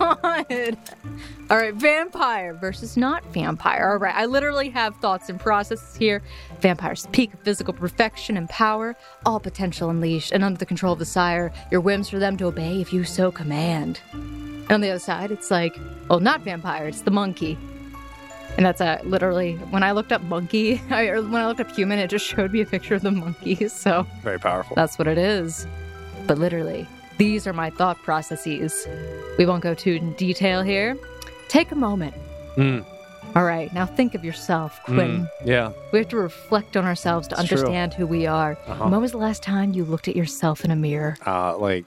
[0.00, 0.48] All right,
[0.78, 0.78] God.
[1.48, 3.90] All right, vampire versus not vampire.
[3.92, 6.22] All right, I literally have thoughts and processes here.
[6.60, 10.98] Vampires, peak of physical perfection and power, all potential unleashed and under the control of
[10.98, 11.52] the sire.
[11.70, 14.00] Your whims for them to obey if you so command.
[14.12, 17.56] And on the other side, it's like, well, not vampire, it's the monkey.
[18.56, 21.70] And that's a literally when I looked up monkey, I, or when I looked up
[21.70, 23.54] human, it just showed me a picture of the monkey.
[23.68, 24.74] So Very powerful.
[24.74, 25.66] that's what it is.
[26.26, 28.86] But literally, these are my thought processes.
[29.38, 30.96] We won't go too in detail here.
[31.48, 32.14] Take a moment.
[32.56, 32.84] Mm,
[33.34, 35.22] All right, now think of yourself, Quinn.
[35.22, 35.72] mm, yeah.
[35.92, 37.58] We have to reflect on ourselves to It's true.
[37.58, 38.56] understand who we are.
[38.66, 38.88] Uh-huh.
[38.88, 41.16] When was the last time you looked at yourself in a mirror?
[41.26, 41.84] Uh, like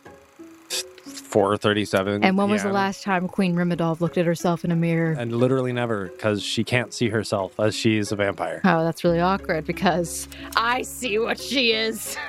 [0.70, 2.24] 437.
[2.24, 5.12] And when was the last time Queen Rimadolf looked at herself in a mirror?
[5.18, 8.62] And literally never because she can't see herself as she is a vampire.
[8.64, 12.18] Oh, that's really awkward because I see what she is.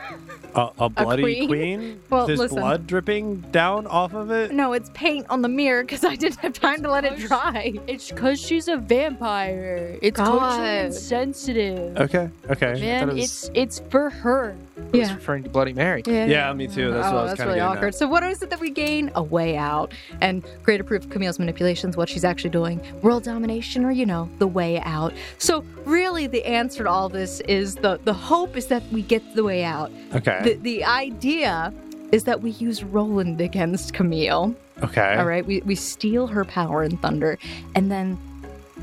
[0.54, 1.48] A, a bloody queen?
[1.48, 2.00] queen?
[2.10, 2.58] Well, There's listen.
[2.58, 4.50] blood dripping down off of it?
[4.52, 7.78] No, it's paint on the mirror because I didn't have time to let it dry.
[7.86, 9.96] It's because she's a vampire.
[10.02, 10.84] It's culturally God.
[10.86, 11.96] insensitive.
[11.96, 12.80] Okay, okay.
[12.80, 14.56] Man, it was- it's it's for her.
[14.76, 15.14] I was Yeah.
[15.14, 16.02] referring to Bloody Mary.
[16.06, 16.90] Yeah, me too.
[16.90, 17.88] That's oh, what I oh, was that's kind of really awkward.
[17.88, 17.94] at.
[17.94, 19.10] So, what is it that we gain?
[19.14, 23.84] A way out, and greater proof of Camille's manipulations, what she's actually doing, world domination,
[23.84, 25.12] or you know, the way out.
[25.38, 29.22] So, really, the answer to all this is the the hope is that we get
[29.36, 29.92] the way out.
[30.14, 30.39] Okay.
[30.44, 31.72] The the idea
[32.12, 34.54] is that we use Roland against Camille.
[34.82, 35.16] okay.
[35.16, 37.38] All right, we we steal her power and thunder,
[37.74, 38.18] and then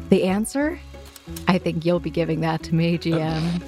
[0.09, 0.79] the answer.
[1.49, 3.61] I think you'll be giving that to me, GM.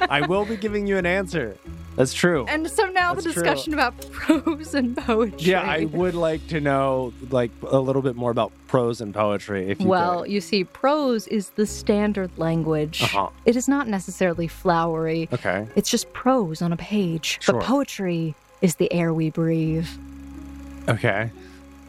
[0.08, 1.58] I will be giving you an answer.
[1.96, 2.46] That's true.
[2.48, 3.42] And so now That's the true.
[3.42, 5.38] discussion about prose and poetry.
[5.40, 9.68] Yeah, I would like to know like a little bit more about prose and poetry.
[9.70, 13.02] If you Well, you see, prose is the standard language.
[13.02, 13.28] Uh huh.
[13.44, 15.28] It is not necessarily flowery.
[15.32, 15.66] Okay.
[15.76, 17.38] It's just prose on a page.
[17.42, 17.56] Sure.
[17.56, 19.88] But poetry is the air we breathe.
[20.88, 21.30] Okay.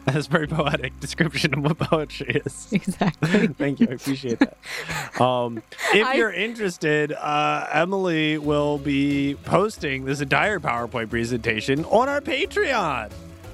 [0.12, 2.68] That's a very poetic description of what poetry is.
[2.72, 3.46] Exactly.
[3.58, 3.88] Thank you.
[3.90, 5.20] I appreciate that.
[5.20, 5.62] Um,
[5.94, 12.20] if I- you're interested, uh, Emily will be posting this entire PowerPoint presentation on our
[12.20, 13.10] Patreon.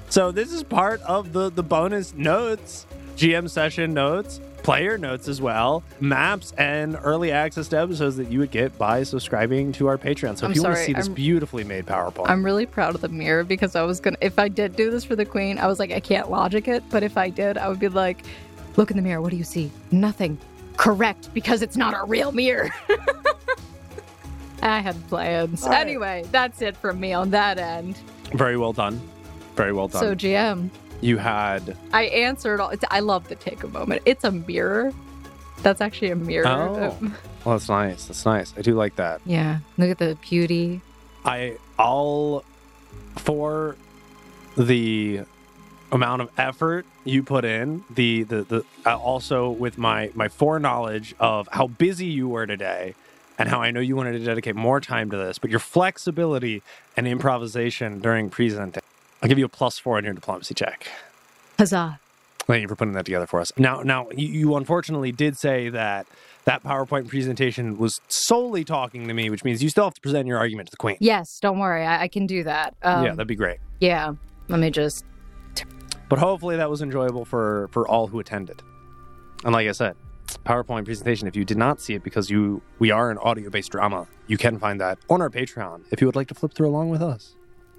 [0.09, 2.85] So this is part of the the bonus notes,
[3.15, 8.39] GM session notes, player notes as well, maps and early access to episodes that you
[8.39, 10.37] would get by subscribing to our Patreon.
[10.37, 12.95] So I'm if you want to see this I'm- beautifully made PowerPoint, I'm really proud
[12.95, 14.17] of the mirror because I was gonna.
[14.21, 16.83] If I did do this for the queen, I was like, I can't logic it.
[16.89, 18.23] But if I did, I would be like,
[18.77, 19.21] look in the mirror.
[19.21, 19.71] What do you see?
[19.91, 20.37] Nothing.
[20.77, 22.69] Correct, because it's not a real mirror.
[24.63, 25.63] I had plans.
[25.63, 25.79] Right.
[25.81, 27.97] Anyway, that's it from me on that end.
[28.33, 29.01] very well done.
[29.55, 30.01] Very well done.
[30.01, 30.69] So GM,
[31.01, 32.69] you had I answered all.
[32.69, 34.03] It's, I love the take a moment.
[34.05, 34.93] It's a mirror.
[35.63, 36.47] That's actually a mirror.
[36.47, 36.97] Oh.
[37.45, 38.05] well, that's nice.
[38.05, 38.53] That's nice.
[38.57, 39.21] I do like that.
[39.25, 39.59] Yeah.
[39.77, 40.81] Look at the beauty.
[41.25, 42.43] I all
[43.17, 43.75] for
[44.57, 45.21] the
[45.91, 51.13] amount of effort you put in the the, the uh, also with my my foreknowledge
[51.19, 52.95] of how busy you were today
[53.37, 56.63] and how I know you wanted to dedicate more time to this but your flexibility
[56.95, 58.81] and improvisation during presenting
[59.21, 60.87] I'll give you a plus 4 on your diplomacy check
[61.57, 61.99] Huzzah.
[62.47, 63.51] Thank you for putting that together for us.
[63.57, 66.07] Now, now you, you unfortunately did say that
[66.45, 70.27] that PowerPoint presentation was solely talking to me, which means you still have to present
[70.27, 70.97] your argument to the Queen.
[70.99, 71.85] Yes, don't worry.
[71.85, 72.75] I, I can do that.
[72.81, 73.59] Um, yeah, that'd be great.
[73.79, 74.13] yeah.
[74.49, 75.05] Let me just.
[76.09, 78.61] But hopefully that was enjoyable for for all who attended.
[79.45, 79.95] And like I said,
[80.45, 81.27] PowerPoint presentation.
[81.27, 84.37] If you did not see it because you we are an audio based drama, you
[84.37, 87.01] can find that on our Patreon if you would like to flip through along with
[87.01, 87.35] us.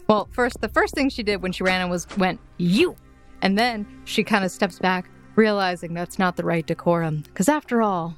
[0.09, 2.97] Well, first, the first thing she did when she ran in was went, you.
[3.41, 7.23] And then she kind of steps back, realizing that's not the right decorum.
[7.23, 8.17] Because after all,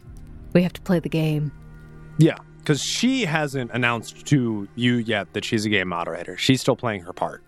[0.52, 1.52] we have to play the game.
[2.18, 6.36] Yeah, because she hasn't announced to you yet that she's a game moderator.
[6.36, 7.42] She's still playing her part.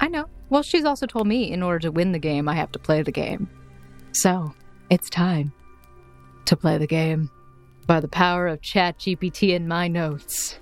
[0.00, 0.26] I know.
[0.50, 3.02] Well, she's also told me in order to win the game, I have to play
[3.02, 3.48] the game.
[4.12, 4.54] So,
[4.90, 5.52] it's time
[6.44, 7.30] to play the game
[7.86, 10.58] by the power of ChatGPT and my notes.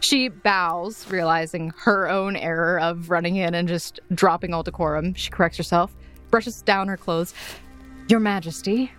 [0.00, 5.14] She bows, realizing her own error of running in and just dropping all decorum.
[5.14, 5.94] She corrects herself,
[6.30, 7.34] brushes down her clothes.
[8.08, 8.92] Your Majesty,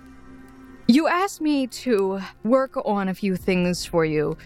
[0.88, 4.38] you asked me to work on a few things for you,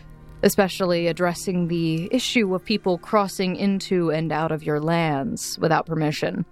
[0.44, 6.46] especially addressing the issue of people crossing into and out of your lands without permission.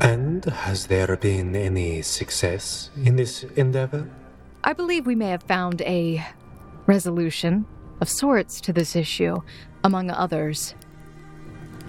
[0.00, 4.08] And has there been any success in this endeavor?
[4.64, 6.24] I believe we may have found a
[6.86, 7.66] resolution
[8.00, 9.36] of sorts to this issue,
[9.82, 10.74] among others.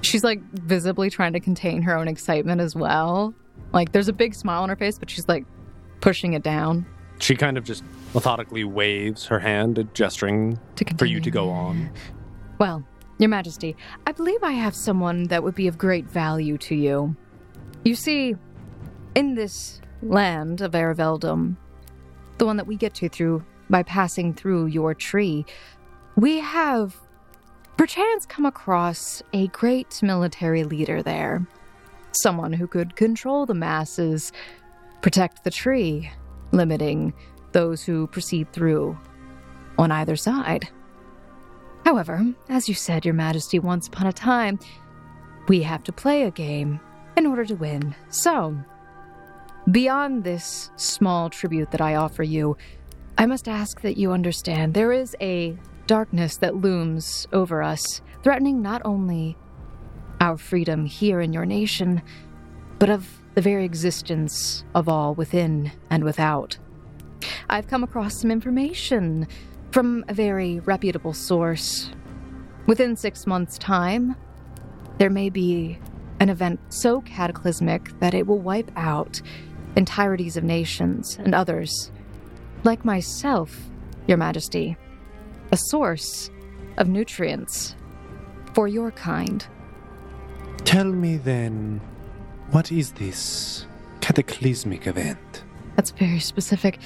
[0.02, 3.34] She's like visibly trying to contain her own excitement as well.
[3.74, 5.46] Like there's a big smile on her face, but she's like
[6.02, 6.86] pushing it down
[7.20, 11.90] She kind of just methodically waves her hand, gesturing to for you to go on.
[12.60, 12.86] Well,
[13.18, 17.16] Your Majesty, I believe I have someone that would be of great value to you.
[17.84, 18.36] You see,
[19.16, 21.56] in this land of Araveldum,
[22.38, 25.46] the one that we get to through by passing through your tree,
[26.16, 26.96] we have
[27.78, 31.46] perchance come across a great military leader there.
[32.12, 34.32] Someone who could control the masses,
[35.02, 36.10] protect the tree,
[36.52, 37.14] limiting
[37.52, 38.98] those who proceed through
[39.78, 40.70] on either side.
[41.84, 44.58] However, as you said, Your Majesty, once upon a time,
[45.48, 46.80] we have to play a game
[47.18, 47.94] in order to win.
[48.10, 48.58] So,
[49.70, 52.58] beyond this small tribute that I offer you,
[53.18, 58.62] I must ask that you understand there is a darkness that looms over us, threatening
[58.62, 59.38] not only
[60.20, 62.02] our freedom here in your nation,
[62.80, 66.58] but of the very existence of all within and without.
[67.50, 69.28] I've come across some information
[69.72, 71.92] from a very reputable source.
[72.66, 74.16] Within six months' time,
[74.98, 75.78] there may be
[76.20, 79.22] an event so cataclysmic that it will wipe out
[79.76, 81.92] entireties of nations and others,
[82.64, 83.70] like myself,
[84.08, 84.78] Your Majesty,
[85.56, 86.30] a source
[86.76, 87.78] of nutrients
[88.54, 89.48] for your kind.
[90.66, 91.80] Tell me then,
[92.52, 93.66] what is this
[94.02, 95.46] cataclysmic event?
[95.78, 96.80] That's very specific.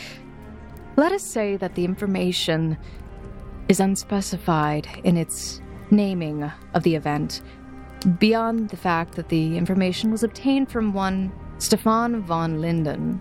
[0.98, 2.78] Let us say that the information
[3.70, 6.44] is unspecified in its naming
[6.76, 7.42] of the event,
[8.20, 13.20] beyond the fact that the information was obtained from one Stefan von Linden.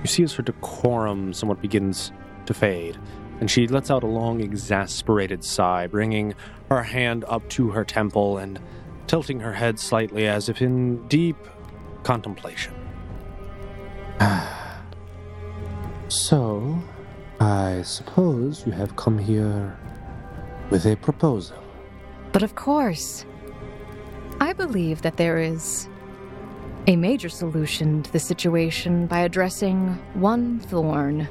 [0.00, 2.10] You see as her decorum somewhat begins
[2.46, 2.98] to fade.
[3.40, 6.34] And she lets out a long, exasperated sigh, bringing
[6.70, 8.60] her hand up to her temple and
[9.06, 11.36] tilting her head slightly as if in deep
[12.02, 12.74] contemplation.
[16.08, 16.80] So,
[17.40, 19.76] I suppose you have come here
[20.70, 21.56] with a proposal.
[22.30, 23.26] But of course,
[24.40, 25.88] I believe that there is
[26.86, 31.28] a major solution to the situation by addressing one thorn that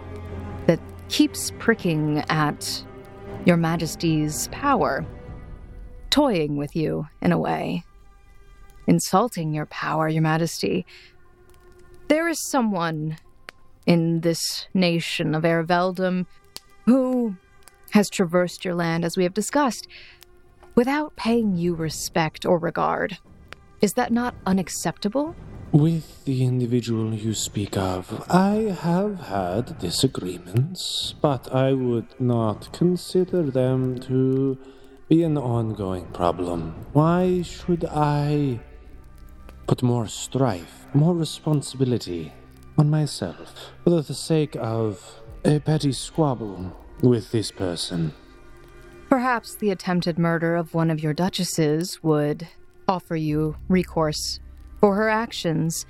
[1.10, 2.84] keeps pricking at
[3.46, 5.06] Your Majesty's power,
[6.10, 7.84] toying with you in a way,
[8.88, 10.86] insulting your power, Your Majesty.
[12.08, 13.18] There is someone
[13.86, 16.26] in this nation of Erveldum
[16.86, 17.36] who
[17.92, 19.88] has traversed your land, as we have discussed,
[20.76, 23.18] without paying you respect or regard.
[23.82, 25.36] Is that not unacceptable?
[25.72, 33.44] With the individual you speak of, I have had disagreements, but I would not consider
[33.44, 34.58] them to
[35.10, 36.76] be an ongoing problem.
[36.94, 38.60] Why should I
[39.68, 42.32] put more strife, more responsibility
[42.78, 48.14] on myself for the sake of a petty squabble with this person?
[49.10, 52.48] Perhaps the attempted murder of one of your duchesses would
[52.88, 54.40] offer you recourse
[54.86, 55.88] for her actions.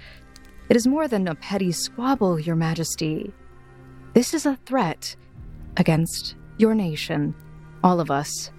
[0.70, 3.34] It is more than a petty squabble, Your Majesty.
[4.14, 5.18] This is a threat
[5.76, 7.36] against your nation,
[7.84, 8.52] all of us.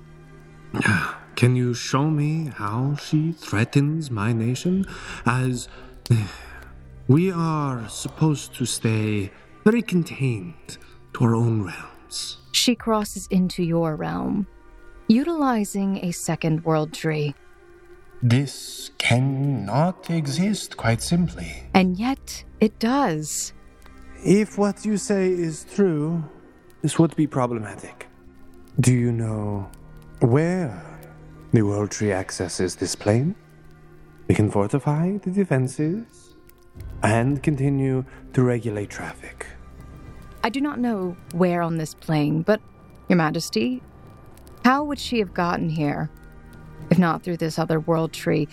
[1.37, 4.85] Can you show me how she threatens my nation?
[5.25, 5.69] As
[7.09, 9.31] we are supposed to stay
[9.65, 10.77] very contained
[11.15, 12.37] to our own realms.
[12.53, 14.47] She crosses into your realm,
[15.09, 17.35] utilizing a second world tree.
[18.23, 21.69] This cannot exist, quite simply.
[21.75, 23.53] And yet, it does.
[24.25, 26.25] If what you say is true,
[26.83, 28.09] this would be problematic.
[28.81, 29.71] Do you know
[30.21, 30.83] where
[31.53, 33.35] the World Tree accesses this plane?
[34.29, 36.35] We can fortify the defenses
[37.03, 39.47] and continue to regulate traffic.
[40.43, 42.61] I do not know where on this plane, but,
[43.09, 43.83] Your Majesty,
[44.65, 46.11] how would she have gotten here
[46.91, 48.49] if not through this other world tree?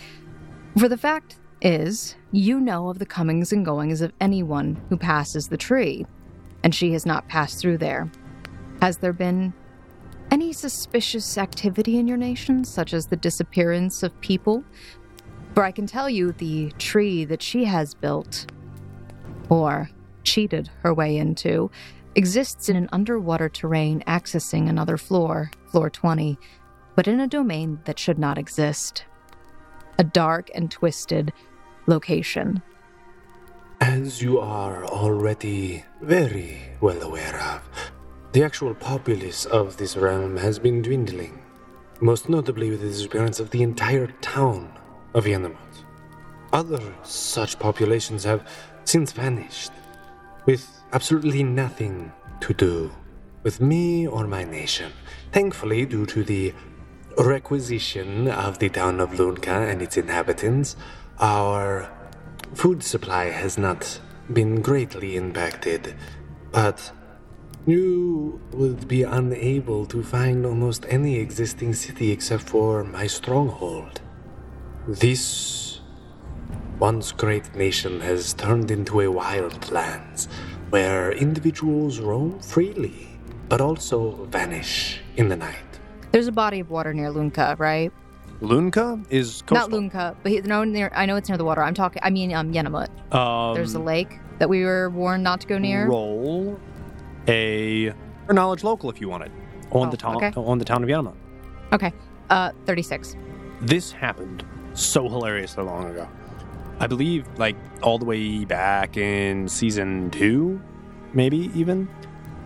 [0.78, 5.48] For the fact is, you know of the comings and goings of anyone who passes
[5.48, 6.04] the tree,
[6.62, 8.10] and she has not passed through there.
[8.82, 9.54] Has there been
[10.30, 14.64] any suspicious activity in your nation, such as the disappearance of people?
[15.54, 18.50] For I can tell you the tree that she has built,
[19.48, 19.88] or
[20.24, 21.70] cheated her way into,
[22.16, 26.38] exists in an underwater terrain accessing another floor, floor 20,
[26.94, 29.04] but in a domain that should not exist.
[29.98, 31.32] A dark and twisted
[31.86, 32.62] location.
[33.80, 37.92] As you are already very well aware of,
[38.32, 41.42] the actual populace of this realm has been dwindling,
[42.00, 44.72] most notably with the disappearance of the entire town
[45.12, 45.56] of Yanamot.
[46.52, 48.48] Other such populations have
[48.84, 49.72] since vanished,
[50.46, 52.92] with absolutely nothing to do
[53.42, 54.92] with me or my nation.
[55.32, 56.54] Thankfully, due to the
[57.18, 60.76] requisition of the town of Lunka and its inhabitants,
[61.18, 61.90] our
[62.54, 64.00] food supply has not
[64.32, 65.94] been greatly impacted.
[66.50, 66.92] But
[67.66, 74.00] you would be unable to find almost any existing city except for my stronghold.
[74.86, 75.80] This
[76.78, 80.26] once great nation has turned into a wild land
[80.70, 83.08] where individuals roam freely,
[83.48, 85.73] but also vanish in the night.
[86.14, 87.92] There's a body of water near Lunca, right?
[88.40, 89.68] Lunca is coastal.
[89.68, 90.92] Not Lunca, but he, no, near.
[90.94, 91.60] I know it's near the water.
[91.60, 92.00] I'm talking.
[92.04, 92.88] I mean, um, Yenamut.
[93.12, 95.88] Um, There's a lake that we were warned not to go near.
[95.88, 96.56] Roll
[97.26, 97.88] a
[98.28, 99.32] or knowledge local if you wanted
[99.72, 100.32] on Oh, the town okay.
[100.36, 101.14] on the town of Yanama.
[101.72, 101.92] Okay,
[102.30, 103.16] uh, 36.
[103.62, 104.44] This happened
[104.74, 106.08] so hilariously long ago.
[106.78, 110.62] I believe, like all the way back in season two,
[111.12, 111.88] maybe even.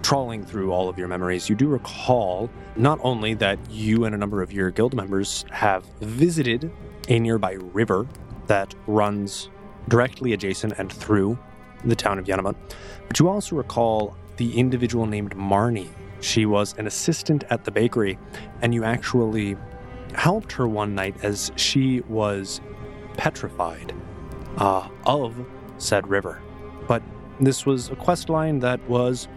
[0.02, 4.18] Trawling through all of your memories, you do recall not only that you and a
[4.18, 6.70] number of your guild members have visited
[7.08, 8.06] a nearby river
[8.46, 9.50] that runs
[9.88, 11.38] directly adjacent and through
[11.84, 12.56] the town of Yanamut,
[13.06, 15.90] but you also recall the individual named Marnie.
[16.20, 18.18] She was an assistant at the bakery,
[18.62, 19.56] and you actually
[20.14, 22.60] helped her one night as she was
[23.16, 23.92] petrified
[24.56, 25.44] uh, of
[25.78, 26.40] said river.
[26.86, 27.02] But
[27.40, 29.28] this was a quest line that was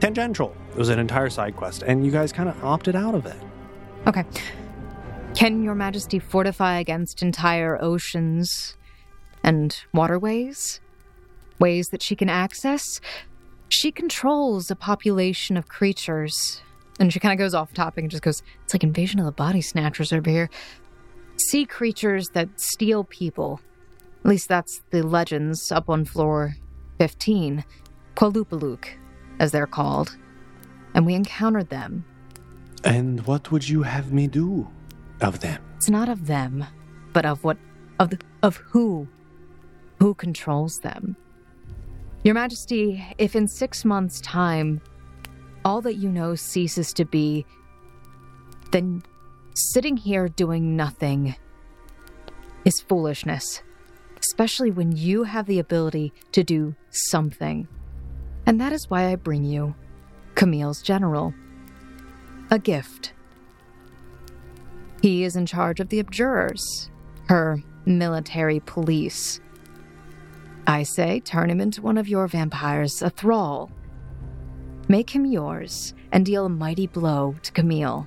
[0.00, 0.54] tangential.
[0.72, 3.36] It was an entire side quest, and you guys kind of opted out of it.
[4.06, 4.24] Okay.
[5.34, 8.76] Can Your Majesty fortify against entire oceans
[9.44, 10.80] and waterways?
[11.58, 13.00] Ways that she can access?
[13.68, 16.62] She controls a population of creatures
[16.98, 19.32] And she kind of goes off topic and just goes, It's like invasion of the
[19.32, 20.50] body snatchers over here.
[21.48, 23.60] Sea creatures that steal people.
[24.22, 26.56] At least that's the legends up on floor
[26.98, 27.64] 15.
[28.16, 28.84] Qualupaluk,
[29.40, 30.16] as they're called.
[30.94, 32.04] And we encountered them.
[32.84, 34.68] And what would you have me do
[35.20, 35.60] of them?
[35.76, 36.64] It's not of them,
[37.12, 37.58] but of what
[37.98, 39.08] of the, of who
[39.98, 41.16] who controls them.
[42.22, 44.80] Your Majesty, if in 6 months time
[45.64, 47.44] all that you know ceases to be,
[48.72, 49.02] then
[49.54, 51.34] sitting here doing nothing
[52.64, 53.62] is foolishness,
[54.20, 57.68] especially when you have the ability to do something.
[58.46, 59.74] And that is why I bring you
[60.34, 61.34] Camille's general
[62.50, 63.12] a gift.
[65.02, 66.90] He is in charge of the abjurers,
[67.28, 69.40] her military police.
[70.66, 73.70] I say, turn him into one of your vampires, a thrall.
[74.88, 78.06] Make him yours and deal a mighty blow to Camille.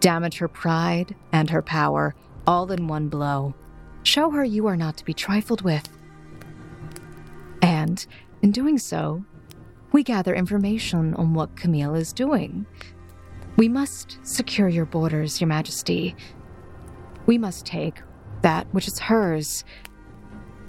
[0.00, 2.14] Damage her pride and her power
[2.46, 3.54] all in one blow.
[4.02, 5.88] Show her you are not to be trifled with.
[7.60, 8.04] And,
[8.42, 9.24] in doing so,
[9.92, 12.66] we gather information on what Camille is doing.
[13.56, 16.16] We must secure your borders, Your Majesty.
[17.26, 18.02] We must take
[18.40, 19.64] that which is hers.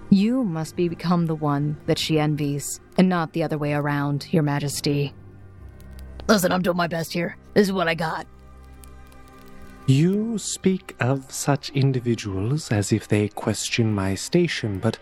[0.09, 4.28] You must be become the one that she envies, and not the other way around,
[4.32, 5.13] Your Majesty.
[6.28, 7.38] Listen, I'm doing my best here.
[7.53, 8.28] This is what I got.
[9.88, 14.97] You speak of such individuals as if they question my station, but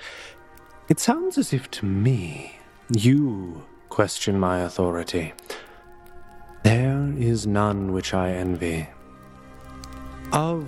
[0.90, 2.58] it sounds as if to me
[2.92, 5.34] you question my authority.
[6.64, 8.88] There is none which I envy.
[10.34, 10.68] Of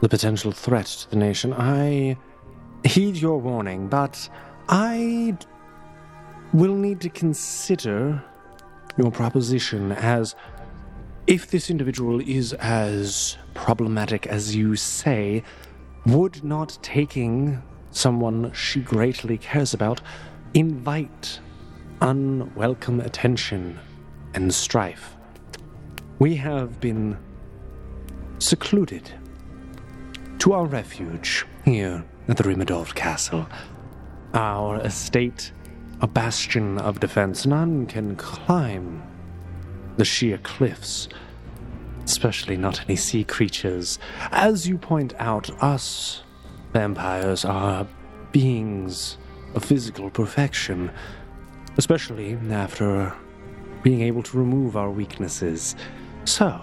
[0.00, 2.16] the potential threat to the nation, I
[2.84, 4.28] heed your warning, but
[4.68, 5.36] I
[6.52, 8.22] will need to consider
[8.96, 10.34] your proposition as
[11.26, 15.42] if this individual is as problematic as you say,
[16.04, 20.00] would not taking someone she greatly cares about
[20.56, 21.38] invite
[22.00, 23.78] unwelcome attention
[24.32, 25.14] and strife?
[26.18, 27.18] We have been
[28.38, 29.12] secluded
[30.38, 33.46] to our refuge here at the Rimadolf Castle.
[34.32, 35.52] Our estate,
[36.00, 37.44] a bastion of defense.
[37.44, 39.02] None can climb
[39.98, 41.08] the sheer cliffs,
[42.04, 43.98] especially not any sea creatures.
[44.30, 46.22] As you point out, us
[46.72, 47.86] vampires are
[48.32, 49.18] beings
[49.56, 50.90] of physical perfection,
[51.78, 53.12] especially after
[53.82, 55.74] being able to remove our weaknesses.
[56.24, 56.60] So,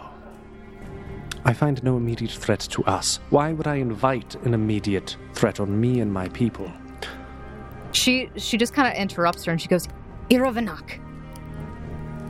[1.46, 3.20] I find no immediate threat to us.
[3.30, 6.72] Why would I invite an immediate threat on me and my people?
[7.92, 9.88] She she just kind of interrupts her and she goes,
[10.30, 11.00] Iravanak.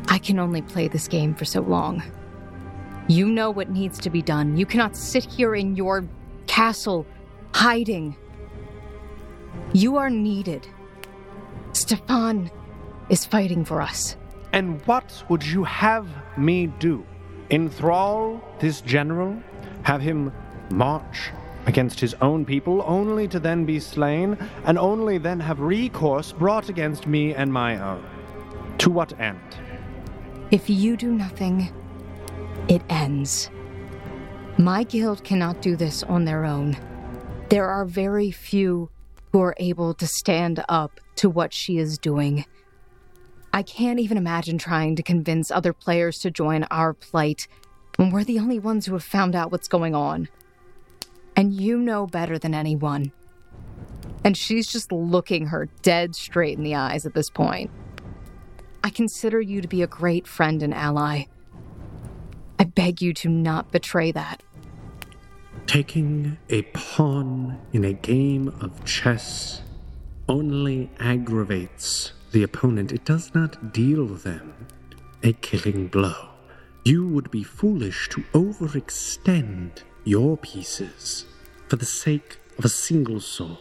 [0.07, 2.03] I can only play this game for so long.
[3.07, 4.57] You know what needs to be done.
[4.57, 6.05] You cannot sit here in your
[6.47, 7.05] castle
[7.53, 8.15] hiding.
[9.73, 10.67] You are needed.
[11.73, 12.51] Stefan
[13.09, 14.15] is fighting for us.
[14.51, 17.05] And what would you have me do?
[17.49, 19.41] Enthrall this general?
[19.83, 20.31] Have him
[20.69, 21.31] march
[21.65, 26.69] against his own people, only to then be slain, and only then have recourse brought
[26.69, 28.03] against me and my own?
[28.79, 29.39] To what end?
[30.51, 31.73] If you do nothing,
[32.67, 33.49] it ends.
[34.57, 36.77] My guild cannot do this on their own.
[37.49, 38.89] There are very few
[39.33, 42.45] who are able to stand up to what she is doing.
[43.51, 47.47] I can't even imagine trying to convince other players to join our plight
[47.97, 50.29] when we're the only ones who have found out what's going on.
[51.35, 53.11] And you know better than anyone.
[54.23, 57.71] And she's just looking her dead straight in the eyes at this point.
[58.83, 61.25] I consider you to be a great friend and ally.
[62.59, 64.43] I beg you to not betray that.
[65.67, 69.61] Taking a pawn in a game of chess
[70.27, 74.67] only aggravates the opponent, it does not deal them
[75.21, 76.29] a killing blow.
[76.83, 81.25] You would be foolish to overextend your pieces
[81.69, 83.59] for the sake of a single soul.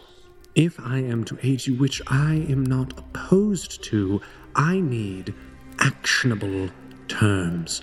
[0.54, 4.20] If I am to aid you, which I am not opposed to,
[4.56, 5.34] I need
[5.78, 6.68] actionable
[7.08, 7.82] terms.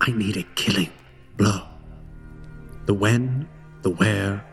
[0.00, 0.90] I need a killing
[1.36, 1.75] blow.
[2.86, 3.48] The when,
[3.82, 4.44] the where,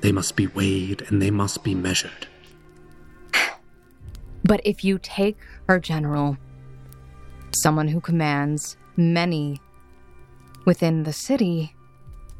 [0.00, 2.28] they must be weighed and they must be measured.
[4.44, 5.38] But if you take
[5.68, 6.36] her general,
[7.50, 9.60] someone who commands many
[10.64, 11.74] within the city,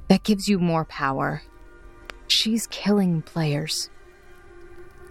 [0.09, 1.43] that gives you more power.
[2.29, 3.91] She's killing players.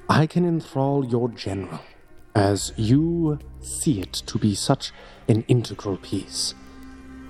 [0.08, 1.82] I can enthrall your general
[2.36, 4.92] as you see it to be such
[5.28, 6.54] an integral piece.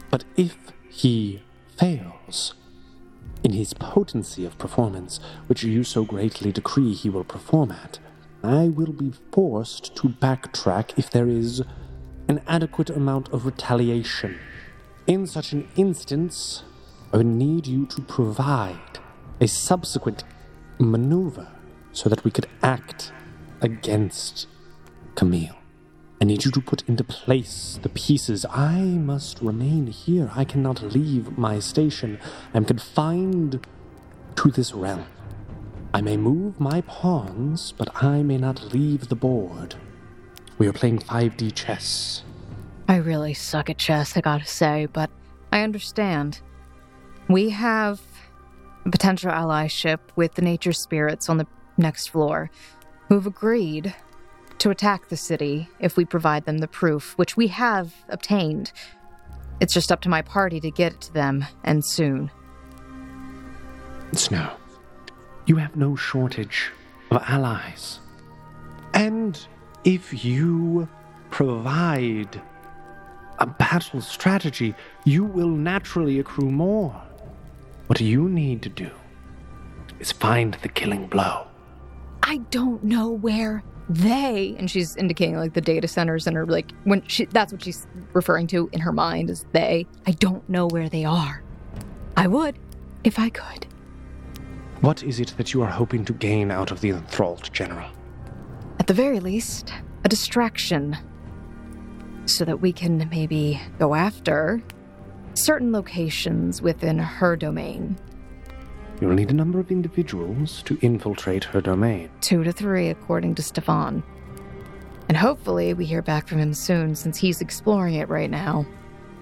[0.10, 0.58] But if
[0.90, 1.42] he
[1.78, 2.54] fails
[3.44, 8.00] in his potency of performance, which you so greatly decree he will perform at,
[8.44, 11.64] I will be forced to backtrack if there is
[12.28, 14.38] an adequate amount of retaliation.
[15.08, 16.64] In such an instance,
[17.14, 19.00] I would need you to provide
[19.40, 20.24] a subsequent
[20.80, 21.48] maneuver
[21.92, 23.12] so that we could act
[23.62, 24.48] against
[25.16, 25.56] Camille.
[26.22, 28.46] I need you to put into place the pieces.
[28.50, 30.32] I must remain here.
[30.34, 32.20] I cannot leave my station.
[32.54, 33.66] I'm confined
[34.38, 35.06] to this realm.
[35.94, 39.76] I may move my pawns, but I may not leave the board.
[40.58, 42.24] We are playing 5D chess.
[42.88, 45.10] I really suck at chess, I gotta say, but
[45.52, 46.40] I understand.
[47.28, 48.02] We have
[48.86, 51.48] a potential allyship with the nature spirits on the
[51.78, 52.52] next floor
[53.08, 53.94] who've agreed
[54.60, 58.72] to attack the city if we provide them the proof, which we have obtained.
[59.60, 62.32] It's just up to my party to get it to them, and soon.
[64.14, 64.52] Snow,
[65.46, 66.72] you have no shortage
[67.12, 68.00] of allies.
[68.94, 69.40] And
[69.84, 70.88] if you
[71.30, 72.42] provide
[73.40, 77.02] a battle strategy, you will naturally accrue more.
[77.88, 78.90] What you need to do
[80.00, 81.48] is find the killing blow.
[82.24, 86.72] I don't know where they and she's indicating like the data centers and her like
[86.86, 89.86] when she that's what she's referring to in her mind is they.
[90.08, 91.44] I don't know where they are.
[92.18, 92.58] I would
[93.04, 93.68] if I could.
[94.82, 97.90] What is it that you are hoping to gain out of the enthralled general?
[98.80, 99.72] At the very least,
[100.04, 100.98] a distraction.
[102.26, 104.62] So that we can maybe go after
[105.36, 107.98] certain locations within her domain.
[109.02, 112.10] You'll need a number of individuals to infiltrate her domain.
[112.22, 114.04] Two to three, according to Stefan.
[115.10, 118.66] And hopefully we hear back from him soon since he's exploring it right now.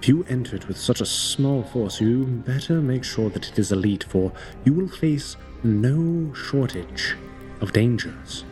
[0.00, 3.58] If you enter it with such a small force, you better make sure that it
[3.58, 4.32] is elite, for
[4.64, 7.16] you will face no shortage
[7.60, 8.44] of dangers.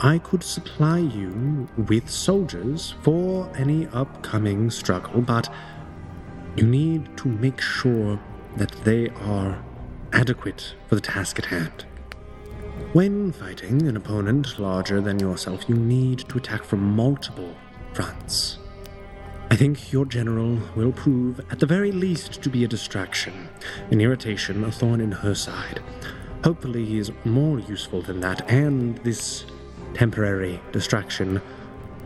[0.00, 5.52] I could supply you with soldiers for any upcoming struggle, but
[6.56, 8.18] you need to make sure
[8.56, 9.62] that they are
[10.12, 11.84] adequate for the task at hand.
[12.92, 17.54] When fighting an opponent larger than yourself, you need to attack from multiple
[17.92, 18.58] fronts.
[19.50, 23.48] I think your general will prove, at the very least, to be a distraction,
[23.90, 25.80] an irritation, a thorn in her side.
[26.42, 29.46] Hopefully, he is more useful than that, and this
[29.94, 31.40] temporary distraction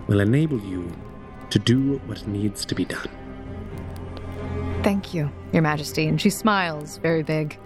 [0.07, 0.93] will enable you
[1.51, 3.20] to do what needs to be done.
[4.83, 6.07] Thank you, Your Majesty.
[6.07, 7.59] And she smiles very big.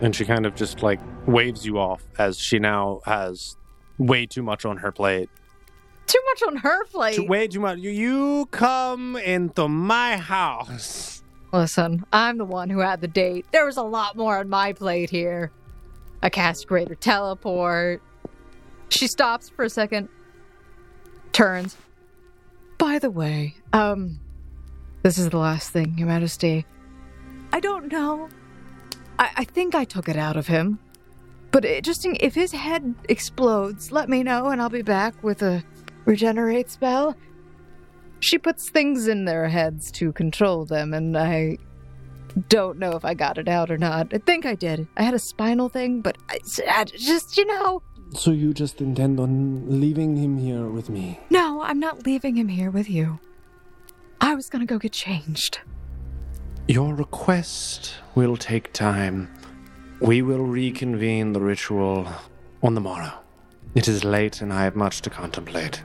[0.00, 3.56] And she kind of just like waves you off as she now has
[3.98, 5.30] way too much on her plate.
[6.06, 7.16] Too much on her plate.
[7.16, 7.78] Too- way too much.
[7.78, 11.22] You, you come into my house.
[11.52, 13.46] Listen, I'm the one who had the date.
[13.52, 15.50] There was a lot more on my plate here.
[16.22, 18.02] I cast greater teleport.
[18.90, 20.08] She stops for a second,
[21.32, 21.76] turns.
[22.78, 24.20] By the way, um,
[25.02, 26.66] this is the last thing, Your Majesty.
[27.52, 28.28] I don't know.
[29.18, 30.78] I, I think I took it out of him.
[31.52, 35.20] But it just in- if his head explodes, let me know and I'll be back
[35.22, 35.64] with a
[36.04, 37.16] regenerate spell.
[38.20, 41.56] She puts things in their heads to control them, and I
[42.48, 44.12] don't know if I got it out or not.
[44.14, 44.86] I think I did.
[44.96, 46.38] I had a spinal thing, but I,
[46.68, 47.82] I just, you know.
[48.12, 51.18] So you just intend on leaving him here with me?
[51.30, 53.18] No, I'm not leaving him here with you.
[54.20, 55.60] I was gonna go get changed.
[56.68, 59.32] Your request will take time.
[60.00, 62.06] We will reconvene the ritual
[62.62, 63.12] on the morrow.
[63.74, 65.82] It is late and I have much to contemplate.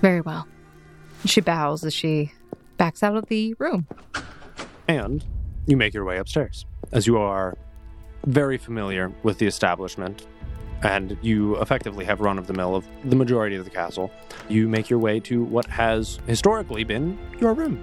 [0.00, 0.46] Very well.
[1.24, 2.32] She bows as she
[2.76, 3.86] backs out of the room.
[4.88, 5.24] And
[5.66, 7.56] you make your way upstairs as you are
[8.26, 10.26] very familiar with the establishment
[10.82, 14.10] and you effectively have run of the mill of the majority of the castle.
[14.48, 17.80] You make your way to what has historically been your room.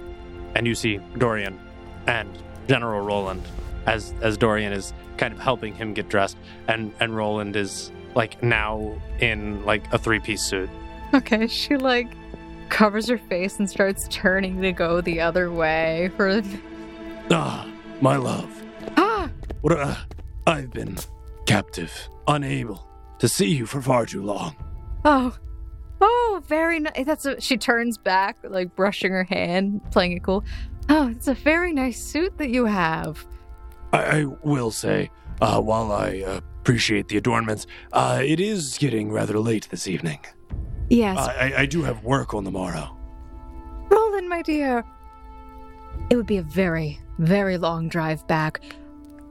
[0.56, 1.60] And you see Dorian
[2.08, 2.30] and
[2.68, 3.42] General Roland
[3.86, 6.38] as as Dorian is kind of helping him get dressed
[6.68, 10.70] and and Roland is like now in like a three-piece suit.
[11.14, 12.08] Okay, she like
[12.70, 16.42] covers her face and starts turning to go the other way for
[17.32, 17.68] Ah,
[18.02, 18.64] my love.
[18.98, 19.30] Ah!
[19.62, 19.96] What uh,
[20.48, 20.98] I've been
[21.46, 22.89] captive, unable
[23.20, 24.56] to see you for far too long.
[25.06, 25.38] Oh.
[26.02, 27.06] Oh, very nice.
[27.06, 30.46] That's a, she turns back, like brushing her hand, playing it cool.
[30.88, 33.26] Oh, it's a very nice suit that you have.
[33.92, 35.12] I, I will say,
[35.42, 40.20] uh, while I uh, appreciate the adornments, uh, it is getting rather late this evening.
[40.90, 42.98] Yes, I, I, I do have work on the morrow.
[43.90, 44.86] Roland, my dear.
[46.10, 48.62] It would be a very, very long drive back.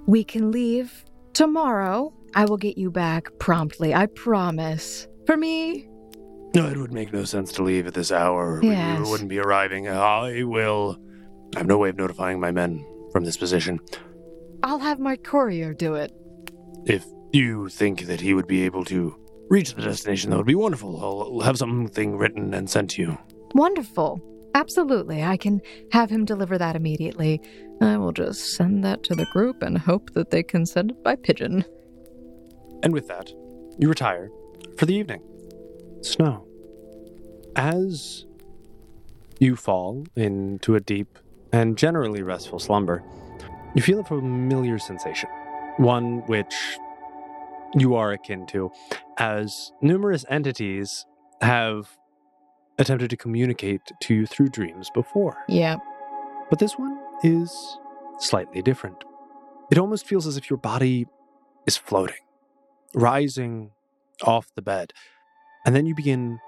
[0.06, 2.12] We can leave tomorrow.
[2.34, 3.94] I will get you back promptly.
[3.94, 5.08] I promise.
[5.26, 5.88] For me,
[6.54, 8.60] No, it would make no sense to leave at this hour.
[8.62, 9.00] Yes.
[9.00, 9.88] We wouldn't be arriving.
[9.88, 10.98] I will.
[11.54, 13.80] I have no way of notifying my men from this position.
[14.62, 16.12] I'll have my courier do it.
[16.84, 19.14] If you think that he would be able to
[19.50, 21.02] reach the destination, that would be wonderful.
[21.02, 23.18] I'll have something written and sent to you.
[23.54, 24.20] Wonderful.
[24.54, 25.22] Absolutely.
[25.22, 25.60] I can
[25.92, 27.40] have him deliver that immediately.
[27.80, 31.02] I will just send that to the group and hope that they can send it
[31.04, 31.64] by pigeon.
[32.82, 33.30] And with that,
[33.78, 34.30] you retire
[34.76, 35.22] for the evening.
[36.02, 36.46] Snow.
[37.56, 38.26] As
[39.40, 41.18] you fall into a deep
[41.52, 43.02] and generally restful slumber,
[43.74, 45.28] you feel a familiar sensation,
[45.76, 46.54] one which
[47.74, 48.70] you are akin to,
[49.18, 51.04] as numerous entities
[51.40, 51.96] have
[52.78, 55.44] attempted to communicate to you through dreams before.
[55.48, 55.76] Yeah.
[56.50, 57.78] But this one is
[58.20, 59.04] slightly different.
[59.70, 61.06] It almost feels as if your body
[61.66, 62.16] is floating,
[62.94, 63.70] rising
[64.22, 64.92] off the bed.
[65.64, 66.38] And then you begin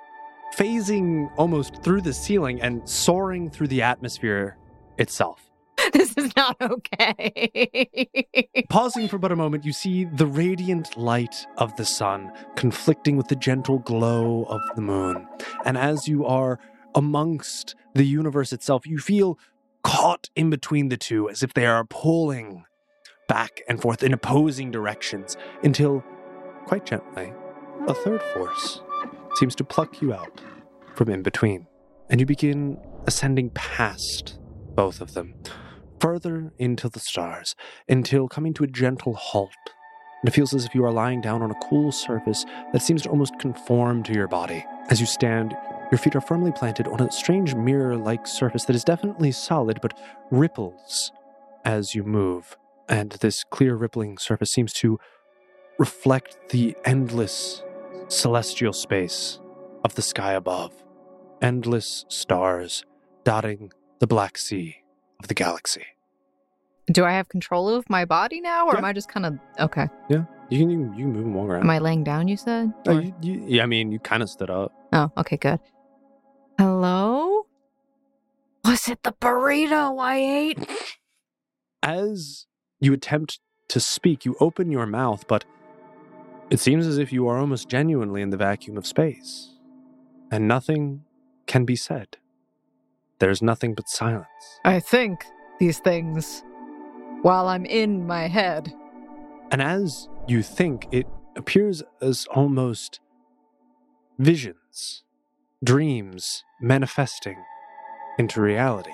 [0.57, 4.57] phasing almost through the ceiling and soaring through the atmosphere
[4.99, 5.47] itself.
[5.93, 8.09] This is not okay.
[8.68, 13.28] Pausing for but a moment, you see the radiant light of the sun conflicting with
[13.28, 15.26] the gentle glow of the moon.
[15.64, 16.59] And as you are
[16.95, 19.38] amongst the universe itself, you feel
[19.82, 22.64] caught in between the two as if they are pulling
[23.28, 26.05] back and forth in opposing directions until,
[26.70, 27.32] quite gently,
[27.88, 28.80] a third force
[29.34, 30.40] seems to pluck you out
[30.94, 31.66] from in between.
[32.08, 34.38] And you begin ascending past
[34.76, 35.34] both of them,
[35.98, 37.56] further into the stars,
[37.88, 39.50] until coming to a gentle halt.
[40.22, 43.02] And it feels as if you are lying down on a cool surface that seems
[43.02, 44.64] to almost conform to your body.
[44.90, 45.56] As you stand,
[45.90, 49.80] your feet are firmly planted on a strange mirror like surface that is definitely solid
[49.82, 49.98] but
[50.30, 51.10] ripples
[51.64, 52.56] as you move.
[52.88, 55.00] And this clear rippling surface seems to
[55.81, 57.62] reflect the endless
[58.09, 59.41] celestial space
[59.83, 60.72] of the sky above.
[61.41, 62.85] Endless stars
[63.24, 64.76] dotting the black sea
[65.20, 65.85] of the galaxy.
[66.93, 68.78] Do I have control of my body now, or Yeah.
[68.81, 69.89] am I just kind of okay?
[70.11, 71.62] Yeah, you can you, can- you can move and walk around.
[71.62, 72.28] Am I laying down?
[72.28, 72.72] You said.
[72.87, 74.72] Oh, you, you, yeah, I mean, you kind of stood up.
[74.93, 75.61] Oh, okay, good.
[76.59, 77.47] Hello?
[78.66, 80.59] Was it the burrito I ate?
[81.83, 82.47] As
[82.81, 85.45] you attempt to speak, you open your mouth, but
[86.51, 89.57] it seems as if you are almost genuinely in the vacuum of space,
[90.30, 91.05] and nothing
[91.46, 92.16] can be said.
[93.20, 94.26] There's nothing but silence.
[94.64, 95.24] I think
[95.59, 96.42] these things
[97.22, 98.72] while I'm in my head.
[99.51, 103.01] And as you think, it appears as almost
[104.18, 105.05] visions,
[105.62, 107.36] dreams manifesting
[108.18, 108.92] into reality.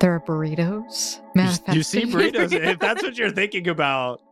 [0.00, 1.20] There are burritos.
[1.34, 2.52] You, you see burritos.
[2.52, 4.22] if that's what you're thinking about,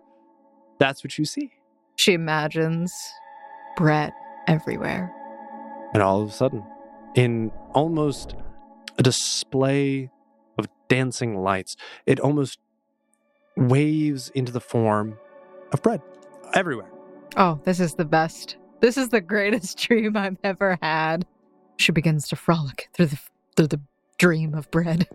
[0.78, 1.52] that's what you see.
[1.98, 2.94] She imagines
[3.76, 4.12] bread
[4.46, 5.12] everywhere.
[5.92, 6.64] And all of a sudden,
[7.14, 8.34] in almost
[8.98, 10.10] a display
[10.56, 11.76] of dancing lights,
[12.06, 12.60] it almost
[13.56, 15.18] waves into the form
[15.72, 16.00] of bread
[16.54, 16.90] everywhere.
[17.36, 18.56] Oh, this is the best.
[18.80, 21.26] This is the greatest dream I've ever had.
[21.78, 23.18] She begins to frolic through the
[23.56, 23.80] through the
[24.18, 25.08] dream of bread.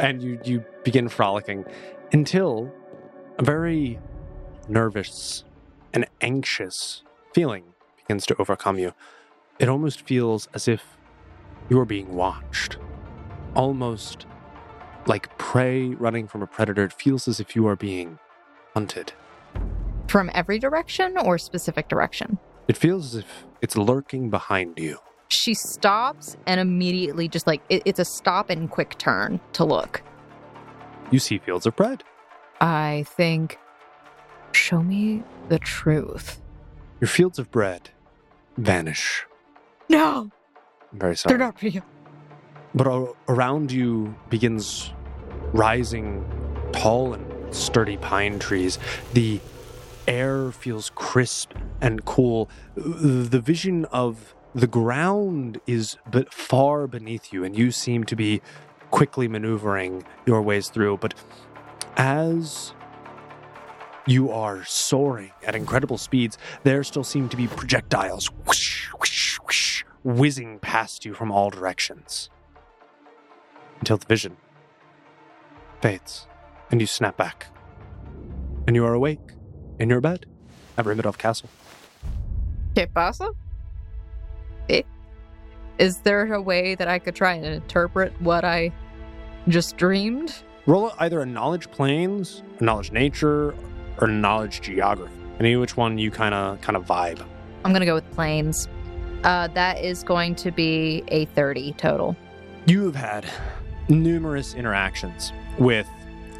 [0.00, 1.64] And you, you begin frolicking
[2.12, 2.72] until
[3.38, 4.00] a very
[4.68, 5.44] nervous
[5.92, 7.02] and anxious
[7.34, 7.64] feeling
[7.96, 8.94] begins to overcome you.
[9.58, 10.82] It almost feels as if
[11.68, 12.78] you are being watched.
[13.54, 14.26] Almost
[15.06, 16.84] like prey running from a predator.
[16.84, 18.18] It feels as if you are being
[18.74, 19.12] hunted.
[20.08, 22.38] From every direction or specific direction?
[22.68, 24.98] It feels as if it's lurking behind you.
[25.28, 30.02] She stops and immediately just like it, it's a stop and quick turn to look.
[31.10, 32.04] You see fields of bread.
[32.60, 33.58] I think
[34.54, 36.40] show me the truth.
[37.00, 37.90] Your fields of bread
[38.56, 39.26] vanish.
[39.88, 40.30] No,
[40.92, 41.30] I'm very sorry.
[41.36, 41.82] they're not real.
[42.74, 44.92] But a- around you begins
[45.52, 46.24] rising
[46.72, 48.78] tall and sturdy pine trees.
[49.12, 49.40] The
[50.08, 52.48] air feels crisp and cool.
[52.76, 58.40] The vision of the ground is but far beneath you, and you seem to be
[58.90, 60.98] quickly maneuvering your ways through.
[60.98, 61.14] But
[61.96, 62.74] as
[64.06, 69.84] you are soaring at incredible speeds, there still seem to be projectiles whoosh, whoosh, whoosh,
[70.04, 72.30] whizzing past you from all directions
[73.80, 74.36] until the vision
[75.80, 76.26] fades
[76.70, 77.46] and you snap back.
[78.66, 79.20] And you are awake
[79.78, 80.26] in your bed
[80.78, 81.48] at Rimmidov Castle.
[82.74, 83.30] ¿Qué pasa?
[84.68, 84.82] ¿Eh?
[85.78, 88.72] Is there a way that I could try and interpret what I
[89.48, 90.34] just dreamed?
[90.66, 93.54] Roll either a knowledge planes, a knowledge nature,
[94.00, 95.14] or knowledge geography.
[95.40, 97.24] Any which one you kind of kind of vibe.
[97.64, 98.68] I'm gonna go with planes.
[99.24, 102.16] Uh, that is going to be a 30 total.
[102.66, 103.24] You have had
[103.88, 105.88] numerous interactions with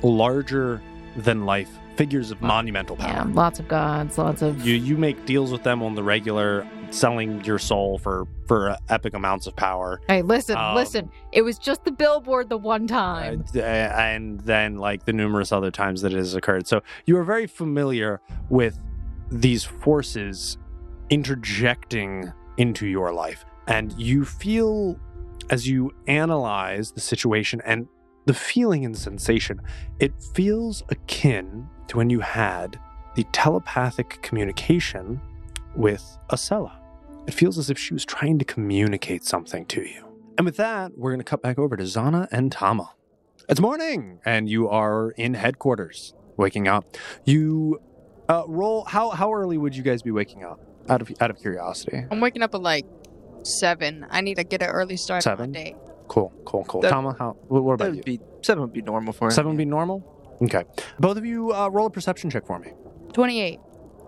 [0.03, 0.83] larger
[1.17, 3.09] than life figures of monumental power.
[3.09, 4.67] Yeah, lots of gods, lots of.
[4.67, 9.14] You you make deals with them on the regular, selling your soul for for epic
[9.14, 10.01] amounts of power.
[10.09, 11.11] Hey, listen, Um, listen.
[11.32, 13.45] It was just the billboard the one time.
[13.55, 16.66] Uh, and then like the numerous other times that it has occurred.
[16.66, 18.20] So you are very familiar
[18.51, 18.78] with
[19.30, 20.59] these forces
[21.11, 23.45] interjecting into your life.
[23.66, 24.99] And you feel
[25.51, 27.88] as you analyze the situation and
[28.26, 29.61] the feeling and sensation,
[29.99, 32.78] it feels akin to when you had
[33.14, 35.20] the telepathic communication
[35.74, 36.72] with Acela.
[37.27, 40.07] It feels as if she was trying to communicate something to you.
[40.39, 42.93] And with that, we're going to cut back over to Zana and Tama.
[43.49, 46.97] It's morning, and you are in headquarters, waking up.
[47.25, 47.81] You
[48.29, 48.85] uh, roll.
[48.85, 50.61] How how early would you guys be waking up?
[50.89, 52.05] Out of out of curiosity.
[52.11, 52.87] I'm waking up at like
[53.43, 54.07] seven.
[54.11, 55.51] I need to get an early start Seven?
[55.53, 55.77] my day.
[56.09, 56.81] Cool, cool, cool.
[56.83, 57.37] That- Tama, how?
[57.49, 57.97] What, what That about you?
[57.99, 59.31] would be seven would be normal for him.
[59.33, 60.03] Seven would be normal.
[60.43, 60.64] Okay.
[60.99, 62.73] Both of you uh, roll a perception check for me.
[63.12, 63.59] Twenty-eight.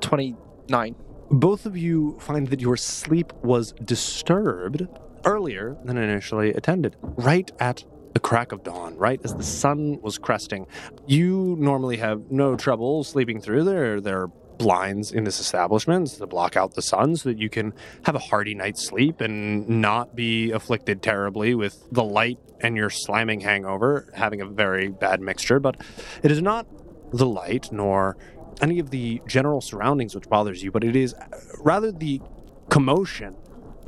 [0.01, 0.37] Twenty
[0.69, 0.95] nine.
[1.35, 4.87] Both of you find that your sleep was disturbed
[5.25, 10.17] earlier than initially attended, right at the crack of dawn, right as the sun was
[10.17, 10.69] cresting.
[11.09, 14.01] You normally have no trouble sleeping through there.
[14.01, 14.29] There are
[14.59, 17.75] blinds in this establishment to block out the sun so that you can
[18.05, 22.91] have a hearty night's sleep and not be afflicted terribly with the light and your
[22.91, 25.59] slamming hangover, having a very bad mixture.
[25.59, 25.81] But
[26.23, 26.69] it is not
[27.13, 28.17] the light nor
[28.61, 31.15] any of the general surroundings which bothers you, but it is
[31.59, 32.21] rather the
[32.71, 33.37] commotion,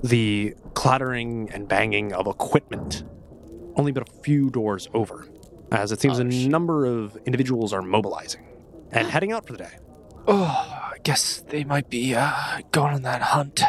[0.02, 3.04] the clattering and banging of equipment,
[3.76, 5.28] only but a few doors over,
[5.72, 6.50] as it seems Oh, a shit.
[6.50, 8.46] number of individuals are mobilizing
[8.92, 9.78] and heading out for the day.
[10.28, 10.44] Oh,
[10.92, 13.62] I guess they might be uh, going on that hunt.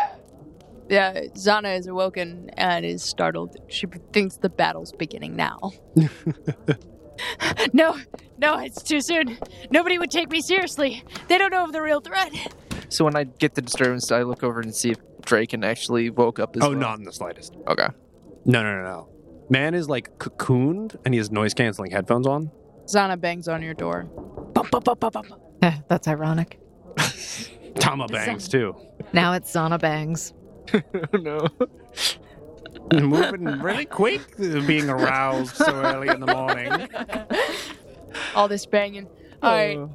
[0.89, 3.57] Yeah, Zana is awoken and is startled.
[3.67, 5.71] She thinks the battle's beginning now.
[7.73, 7.97] no,
[8.37, 9.37] no, it's too soon.
[9.71, 11.03] Nobody would take me seriously.
[11.27, 12.31] They don't know of the real threat.
[12.89, 16.39] So when I get the disturbance, I look over and see if Draken actually woke
[16.39, 16.79] up as oh, well.
[16.79, 17.55] not in the slightest.
[17.67, 17.87] Okay.
[18.45, 19.09] No, no, no, no.
[19.49, 22.51] Man is like cocooned and he has noise canceling headphones on.
[22.85, 24.03] Zana bangs on your door.
[24.53, 25.35] Bum, bum, bum, bum, bum.
[25.61, 26.59] Eh, That's ironic.
[27.79, 28.75] Tama bangs too.
[29.13, 30.33] Now it's Zana Bangs.
[31.13, 31.47] no.
[32.93, 36.87] Moving really quick, being aroused so early in the morning.
[38.35, 39.07] All this banging.
[39.43, 39.89] All right,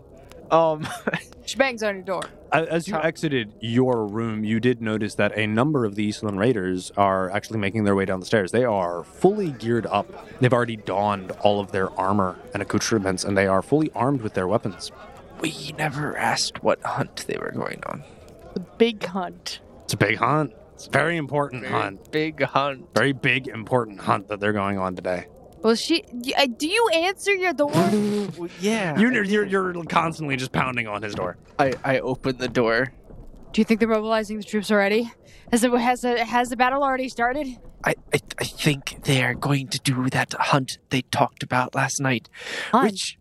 [0.51, 0.86] Um.
[1.47, 2.22] she bangs on your door.
[2.53, 6.93] As you exited your room, you did notice that a number of the Eastland Raiders
[6.99, 8.53] are actually making their way down the stairs.
[8.53, 10.28] They are fully geared up.
[10.40, 14.34] They've already donned all of their armor and accoutrements, and they are fully armed with
[14.34, 14.93] their weapons.
[15.40, 18.05] We never asked what hunt they were going on.
[18.53, 19.61] The big hunt.
[19.84, 20.53] It's a big hunt.
[20.82, 22.10] It's a very important Very hunt.
[22.10, 22.88] Big hunt.
[22.92, 25.26] Very big, important hunt that they're going on today.
[25.62, 26.02] Well, she.
[26.36, 27.70] uh, Do you answer your door?
[27.70, 28.98] Well, yeah.
[28.98, 31.36] You're, you're, you're constantly just pounding on his door.
[31.56, 32.92] I, I open the door.
[33.52, 35.08] Do you think they're mobilizing the troops already?
[35.52, 37.46] Has the has the, has the battle already started?
[37.84, 42.00] I, I, I think they are going to do that hunt they talked about last
[42.00, 42.28] night,
[42.72, 42.90] Hunt?
[42.90, 43.18] which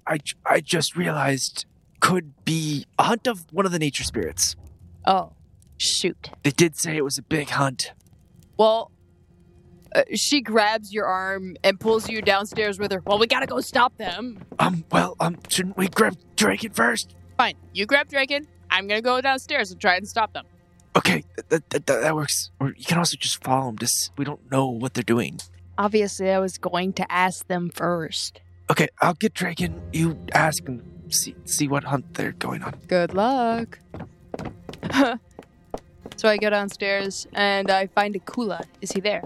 [0.48, 1.66] I just realized
[2.00, 4.56] could be a hunt of one of the nature spirits.
[5.06, 5.34] Oh,
[5.82, 6.30] shoot.
[6.44, 7.94] They did say it was a big hunt.
[8.58, 8.92] Well,
[9.94, 13.02] uh, she grabs your arm and pulls you downstairs with her.
[13.06, 14.40] Well, we gotta go stop them.
[14.60, 17.16] Um, well, um, shouldn't we grab Draken first?
[17.38, 18.48] Fine, you grab Draken.
[18.70, 20.46] I'm gonna go downstairs and try and stop them.
[20.96, 22.52] Okay, that, that, that, that works.
[22.60, 23.78] Or you can also just follow them.
[23.78, 25.40] Just we don't know what they're doing.
[25.78, 28.42] Obviously, I was going to ask them first.
[28.70, 29.82] Okay, I'll get Draken.
[29.94, 32.76] You ask and see see what hunt they're going on.
[32.88, 33.80] Good luck.
[36.22, 38.64] so I go downstairs and I find Akula.
[38.80, 39.24] Is he there?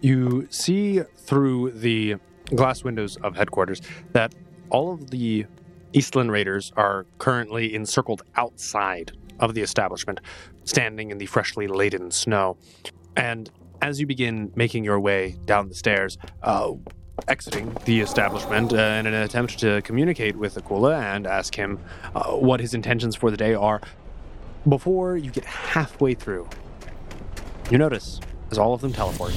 [0.00, 2.16] You see through the
[2.54, 4.34] glass windows of headquarters that
[4.70, 5.44] all of the
[5.92, 10.20] Eastland Raiders are currently encircled outside of the establishment,
[10.64, 12.56] standing in the freshly laden snow.
[13.18, 13.50] And
[13.82, 16.72] as you begin making your way down the stairs, uh,
[17.28, 21.78] exiting the establishment uh, in an attempt to communicate with Akula and ask him
[22.14, 23.82] uh, what his intentions for the day are,
[24.68, 26.48] before you get halfway through,
[27.70, 29.32] you notice as all of them teleport.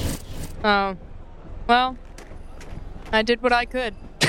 [0.64, 0.96] Oh,
[1.66, 1.96] well,
[3.12, 3.94] I did what I could.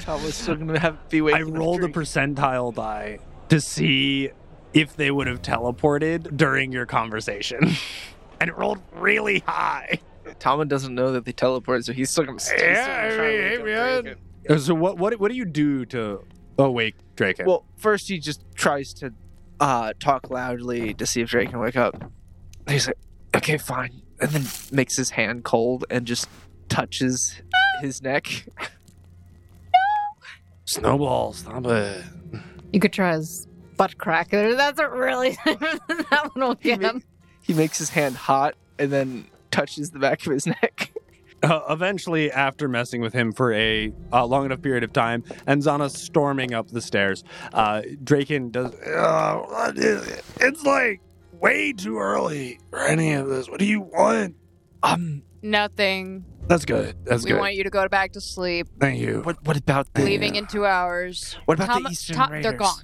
[0.00, 4.30] Thomas still gonna have be I rolled a percentile die to see
[4.72, 7.74] if they would have teleported during your conversation.
[8.40, 10.00] and it rolled really high.
[10.38, 12.38] Talman doesn't know that they teleport, so he's still gonna.
[12.38, 13.58] he's still Yeah, gonna I try mean, to hey,
[14.02, 14.04] wake
[14.48, 14.58] man.
[14.58, 16.24] So what what what do you do to
[16.66, 17.46] awake Draken?
[17.46, 19.12] Well, first he just tries to
[19.60, 22.10] uh, talk loudly to see if Draken wake up.
[22.68, 22.96] He's like,
[23.36, 26.28] "Okay, fine," and then makes his hand cold and just
[26.68, 27.40] touches
[27.80, 28.46] his neck.
[30.66, 32.04] Snowball, stop it.
[32.72, 33.46] You could try his
[33.76, 34.30] butt crack.
[34.30, 37.02] That's a really that one will He, get ma- him.
[37.42, 40.92] he makes his hand hot and then touches the back of his neck.
[41.42, 45.62] Uh, eventually, after messing with him for a uh, long enough period of time, and
[45.62, 47.24] Zana storming up the stairs,
[47.54, 48.74] uh, Draken does.
[48.74, 50.24] Uh, what is it?
[50.40, 51.00] It's like
[51.32, 53.48] way too early for any of this.
[53.48, 54.36] What do you want?
[54.82, 56.24] Um, Nothing.
[56.46, 56.96] That's good.
[57.04, 57.38] That's we good.
[57.38, 58.66] want you to go back to sleep.
[58.78, 59.22] Thank you.
[59.22, 61.36] what what about the Leaving in two hours.
[61.46, 62.42] What about Tom- the Eastern Tom- Raiders?
[62.50, 62.82] They're gone.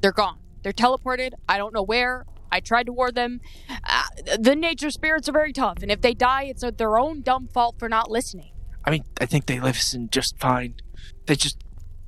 [0.00, 0.38] They're gone.
[0.62, 1.32] They're teleported.
[1.48, 2.24] I don't know where.
[2.54, 3.40] I tried to warn them.
[3.68, 4.04] Uh,
[4.38, 7.48] the nature spirits are very tough, and if they die, it's uh, their own dumb
[7.48, 8.52] fault for not listening.
[8.84, 10.76] I mean, I think they listened just fine.
[11.26, 11.58] They just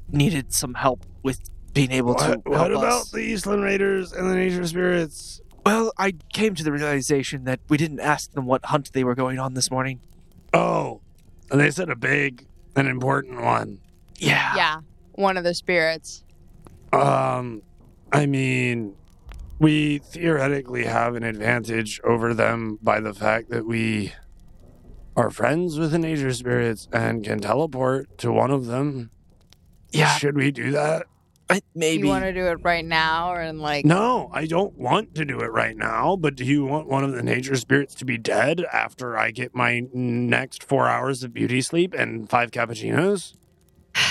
[0.08, 1.40] needed some help with
[1.74, 3.10] being able to What, what about us.
[3.10, 5.40] the Eastland Raiders and the Nature Spirits?
[5.64, 9.16] Well, I came to the realization that we didn't ask them what hunt they were
[9.16, 9.98] going on this morning.
[10.54, 11.00] Oh,
[11.50, 13.80] and they said a big and important one.
[14.18, 14.54] Yeah.
[14.54, 14.76] Yeah,
[15.16, 16.22] one of the spirits.
[16.92, 17.62] Um,
[18.12, 18.94] I mean,
[19.58, 24.12] we theoretically have an advantage over them by the fact that we
[25.16, 29.10] are friends with the nature spirits and can teleport to one of them.
[29.90, 30.16] Yeah.
[30.16, 31.06] Should we do that?
[31.48, 32.02] I, maybe.
[32.02, 33.84] You want to do it right now, or in like?
[33.84, 37.12] No, I don't want to do it right now, but do you want one of
[37.12, 41.60] the nature spirits to be dead after I get my next four hours of beauty
[41.60, 43.34] sleep and five cappuccinos?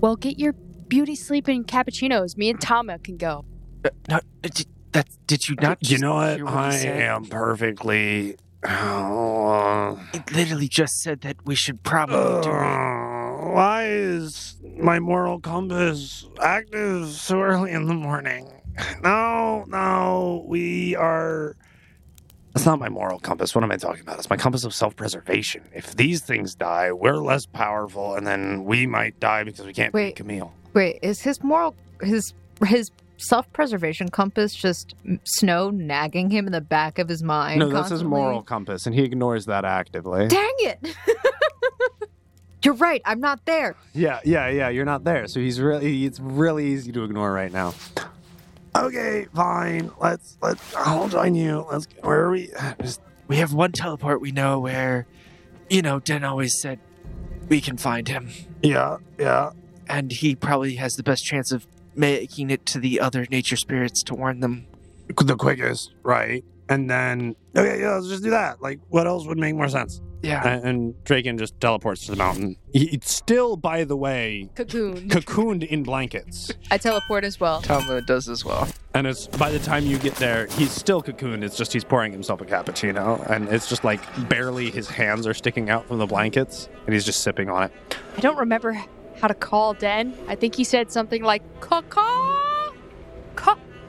[0.00, 2.36] Well, get your beauty sleep and cappuccinos.
[2.36, 3.46] Me and Tama can go.
[3.84, 5.78] Uh, no, did, that, did you not?
[5.82, 6.36] you know what?
[6.38, 6.74] hear he I
[7.14, 8.36] am perfectly.
[8.62, 12.54] Uh, It literally just said that we should probably do it.
[12.54, 18.50] Uh, why is my moral compass active so early in the morning?
[19.02, 21.56] No, no, we are.
[22.54, 23.54] That's not my moral compass.
[23.54, 24.18] What am I talking about?
[24.18, 25.62] It's my compass of self preservation.
[25.74, 29.92] If these things die, we're less powerful, and then we might die because we can't
[29.92, 30.10] Wait.
[30.10, 30.52] beat Camille.
[30.72, 32.32] Wait, is his moral his
[32.66, 32.90] his
[33.26, 34.94] self preservation compass just
[35.24, 37.60] snow nagging him in the back of his mind?
[37.60, 38.18] no, that's his constantly?
[38.20, 40.28] moral compass, and he ignores that actively.
[40.28, 40.96] Dang it!
[42.64, 43.02] You're right.
[43.04, 43.76] I'm not there.
[43.92, 44.68] Yeah, yeah, yeah.
[44.70, 46.06] You're not there, so he's really.
[46.06, 47.74] It's really easy to ignore right now.
[48.74, 49.90] Okay, fine.
[50.00, 50.74] Let's let's.
[50.74, 51.66] I'll join you.
[51.70, 51.86] Let's.
[52.00, 52.50] Where are we?
[53.28, 55.06] We have one teleport we know where,
[55.70, 56.78] you know, Den always said
[57.48, 58.30] we can find him.
[58.62, 59.50] yeah, yeah.
[59.88, 61.66] And he probably has the best chance of
[61.96, 64.66] making it to the other nature spirits to warn them.
[65.16, 66.44] the quickest, right?
[66.68, 68.62] And then okay, yeah, let's just do that.
[68.62, 70.00] Like, what else would make more sense?
[70.24, 70.46] Yeah.
[70.48, 72.56] And, and Draken just teleports to the mountain.
[72.72, 75.08] He, it's still, by the way, Cocoon.
[75.10, 76.50] cocooned in blankets.
[76.70, 77.60] I teleport as well.
[77.60, 78.66] Tama does as well.
[78.94, 81.42] And it's by the time you get there, he's still cocooned.
[81.42, 85.34] It's just he's pouring himself a cappuccino, and it's just like barely his hands are
[85.34, 87.72] sticking out from the blankets, and he's just sipping on it.
[88.16, 88.82] I don't remember
[89.24, 90.14] how to call Den.
[90.28, 92.70] I think he said something like caw caw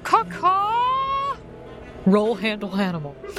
[0.05, 1.37] caw
[2.05, 3.17] Roll handle animal.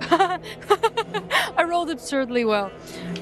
[0.00, 2.72] I rolled absurdly well.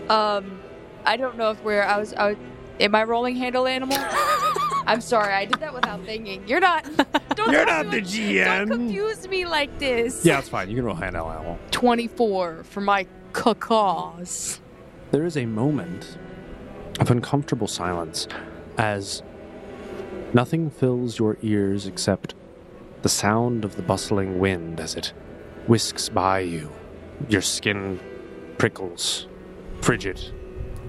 [0.09, 0.61] Um,
[1.05, 1.83] I don't know if we're.
[1.83, 2.15] I was.
[2.15, 2.37] I was.
[2.79, 3.99] Am I rolling handle animal?
[4.87, 5.33] I'm sorry.
[5.33, 6.47] I did that without thinking.
[6.47, 6.85] You're not.
[7.35, 8.45] Don't You're not the GM.
[8.45, 10.25] Don't confuse me like this.
[10.25, 10.71] Yeah, it's fine.
[10.71, 11.59] You can roll handle animal.
[11.73, 14.61] 24 for my caws.
[15.11, 16.19] There is a moment
[17.01, 18.29] of uncomfortable silence
[18.79, 19.23] as
[20.33, 22.35] nothing fills your ears except
[23.03, 25.13] the sound of the bustling wind as it
[25.67, 26.71] whisks by you.
[27.29, 28.01] Your skin
[28.59, 29.27] prickles,
[29.81, 30.21] frigid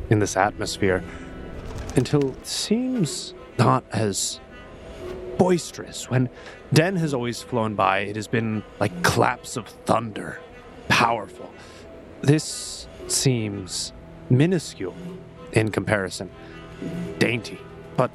[0.09, 1.03] in this atmosphere,
[1.95, 4.39] until it seems not as
[5.37, 6.09] boisterous.
[6.09, 6.29] When
[6.73, 10.41] Den has always flown by, it has been like claps of thunder,
[10.87, 11.53] powerful.
[12.21, 13.93] This seems
[14.29, 14.95] minuscule
[15.55, 16.29] in comparison,
[17.17, 17.59] dainty,
[17.97, 18.11] but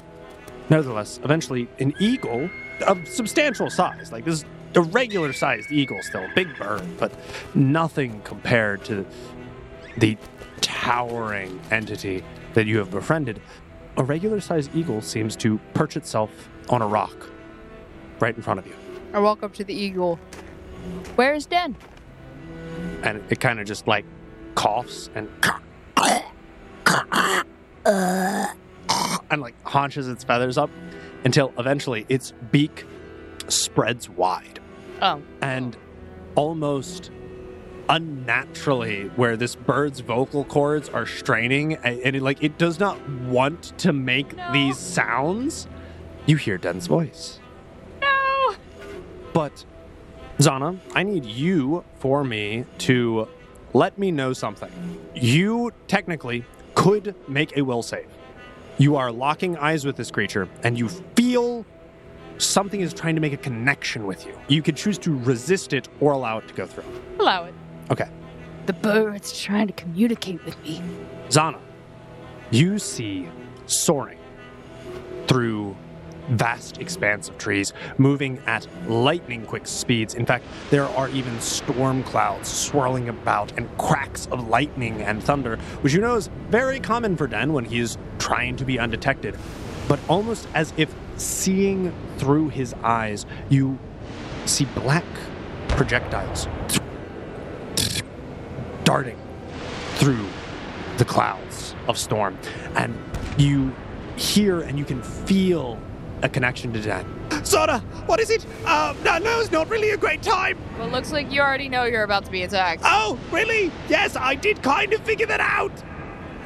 [0.69, 2.49] nevertheless, eventually, an eagle
[2.87, 7.11] of substantial size, like this is a regular sized eagle still, a big bird, but
[7.53, 9.05] nothing compared to
[9.97, 10.17] the
[10.61, 12.23] towering entity
[12.53, 13.41] that you have befriended.
[13.97, 17.29] A regular sized eagle seems to perch itself on a rock
[18.19, 18.75] right in front of you.
[19.13, 20.17] I walk up to the eagle.
[21.15, 21.75] Where's Den?
[23.03, 24.05] And it kind of just like
[24.55, 25.29] coughs and
[27.85, 30.69] and like haunches its feathers up
[31.23, 32.85] until eventually its beak
[33.47, 34.59] spreads wide.
[35.01, 35.21] Oh.
[35.41, 35.75] And
[36.35, 37.11] almost
[37.89, 43.77] unnaturally where this bird's vocal cords are straining and, it, like it does not want
[43.79, 44.53] to make No.
[44.53, 45.67] these sounds
[46.25, 47.39] you hear den's voice
[48.01, 48.55] No.
[49.33, 49.65] but
[50.37, 53.27] zana i need you for me to
[53.73, 54.71] let me know something
[55.13, 58.07] you technically could make a will save
[58.77, 61.65] you are locking eyes with this creature and you feel
[62.37, 65.87] something is trying to make a connection with you you could choose to resist it
[65.99, 66.83] or allow it to go through
[67.19, 67.53] Allow it.
[67.91, 68.09] okay
[68.65, 70.81] The bird's trying to communicate with me.
[71.29, 71.59] Zana,
[72.51, 73.27] you see
[73.65, 74.19] soaring
[75.27, 75.75] through
[76.31, 80.15] vast expanse of trees, moving at lightning quick speeds.
[80.15, 85.57] In fact, there are even storm clouds swirling about and cracks of lightning and thunder,
[85.81, 89.37] which you know is very common for Den when he is trying to be undetected.
[89.87, 93.77] But almost as if seeing through his eyes, you
[94.45, 95.05] see black
[95.67, 96.47] projectiles
[98.83, 99.17] darting
[99.95, 100.25] through
[100.97, 102.37] the clouds of storm.
[102.75, 102.97] And
[103.37, 103.73] you
[104.15, 105.79] hear and you can feel
[106.21, 107.05] a connection to Dan.
[107.43, 108.45] Soda, what is it?
[108.65, 110.57] Uh, no, no, it's not really a great time.
[110.77, 112.83] Well, looks like you already know you're about to be attacked.
[112.85, 113.71] Oh, really?
[113.89, 115.71] Yes, I did kind of figure that out.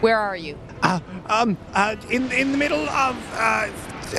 [0.02, 0.58] Where are you?
[0.82, 3.70] Uh, um, uh, in in the middle of uh,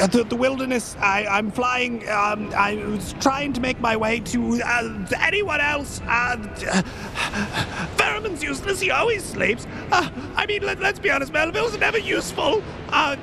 [0.07, 2.09] the, the wilderness, I, I'm flying.
[2.09, 6.01] Um, I was trying to make my way to uh, anyone else.
[6.07, 6.37] Uh,
[7.97, 8.81] Ferriman's useless.
[8.81, 9.67] He always sleeps.
[9.93, 12.63] Uh, I mean, let, let's be honest, Melville's never useful.
[12.89, 13.17] Uh,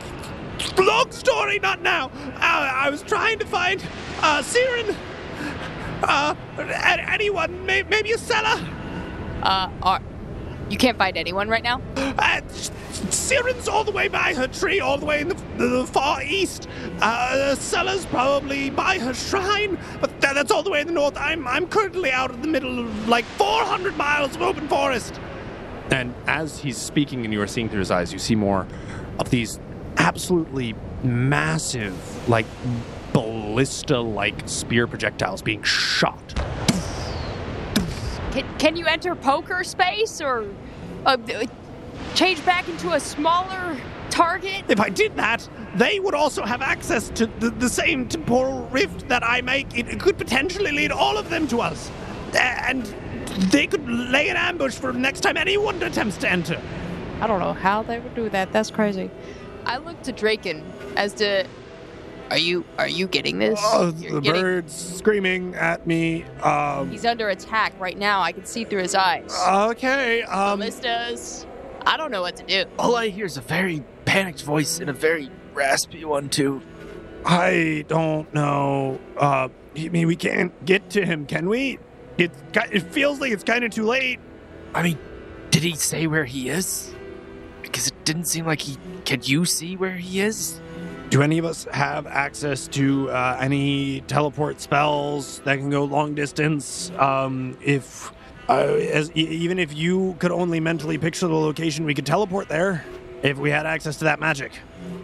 [0.78, 2.08] long story, not now.
[2.36, 3.84] Uh, I was trying to find
[4.22, 4.96] uh, Siren.
[6.04, 6.36] Uh,
[7.10, 8.62] anyone, may, maybe a seller.
[9.42, 10.02] Uh, are
[10.70, 11.82] you can't find anyone right now?
[11.96, 12.42] Uh,
[13.10, 16.68] Siren's all the way by her tree, all the way in the, the far east.
[17.00, 21.18] Uh, Cella's probably by her shrine, but tha- that's all the way in the north.
[21.18, 25.20] I'm I'm currently out in the middle of like 400 miles of open forest.
[25.92, 28.66] And as he's speaking and you are seeing through his eyes, you see more
[29.20, 29.60] of these
[29.98, 32.46] absolutely massive, like
[33.14, 36.36] ballista like spear projectiles being shot.
[38.32, 40.50] Can, can you enter poker space or
[41.06, 41.18] uh,
[42.16, 43.78] change back into a smaller
[44.10, 44.64] target?
[44.68, 49.08] If I did that, they would also have access to the, the same temporal rift
[49.10, 49.78] that I make.
[49.78, 51.92] It, it could potentially lead all of them to us,
[52.34, 52.84] and
[53.52, 56.60] they could lay an ambush for next time anyone attempts to enter.
[57.22, 58.52] I don't know how they would do that.
[58.52, 59.10] That's crazy.
[59.66, 60.64] I looked to Draken
[60.96, 61.46] as to,
[62.32, 63.60] are you are you getting this?
[63.62, 66.24] Oh, You're the getting- bird's screaming at me.
[66.42, 68.22] Um, He's under attack right now.
[68.22, 69.32] I can see through his eyes.
[69.72, 70.24] okay.
[70.24, 71.46] Um, Ballistas.
[71.86, 72.66] I don't know what to do.
[72.80, 76.62] All I hear is a very panicked voice and a very raspy one too.
[77.26, 79.00] I don't know.
[79.18, 81.80] Uh, I mean, we can't get to him, can we?
[82.18, 82.32] It
[82.72, 84.20] it feels like it's kind of too late.
[84.74, 84.98] I mean,
[85.52, 86.94] did he say where he is?
[87.74, 88.78] Because it didn't seem like he.
[89.04, 90.62] Can you see where he is?
[91.10, 96.14] Do any of us have access to uh, any teleport spells that can go long
[96.14, 96.92] distance?
[97.00, 98.14] Um, if
[98.48, 102.48] uh, as e- even if you could only mentally picture the location, we could teleport
[102.48, 102.86] there.
[103.24, 104.52] If we had access to that magic.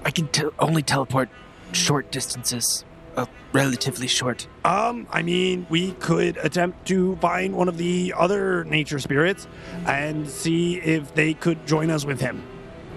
[0.05, 1.30] I can te- only teleport
[1.72, 4.47] short distances, uh, relatively short.
[4.63, 9.47] Um, I mean, we could attempt to find one of the other nature spirits
[9.88, 12.43] and see if they could join us with him.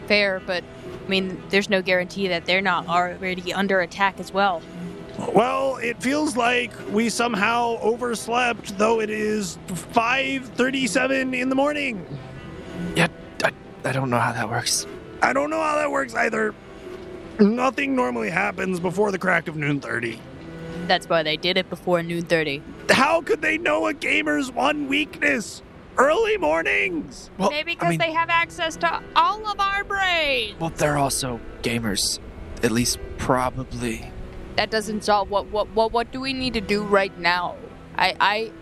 [0.07, 0.65] Fair, but
[1.05, 4.63] I mean, there's no guarantee that they're not already under attack as well.
[5.35, 12.05] Well, it feels like we somehow overslept, though it is 5:37 in the morning.
[12.97, 13.09] Yeah,
[13.45, 13.53] I,
[13.85, 14.87] I don't know how that works.
[15.23, 16.55] I don't know how that works either.
[17.39, 20.21] Nothing normally happens before the crack of noon 30.
[20.87, 22.63] That's why they did it before noon thirty.
[22.91, 25.63] How could they know a gamer's one weakness?
[25.99, 27.31] Early mornings.
[27.39, 30.59] Well, Maybe I because mean, they have access to all of our brains.
[30.59, 32.19] well, they're also gamers,
[32.63, 34.11] at least probably.
[34.57, 37.57] That doesn't solve what what what what do we need to do right now?
[37.97, 38.53] I I.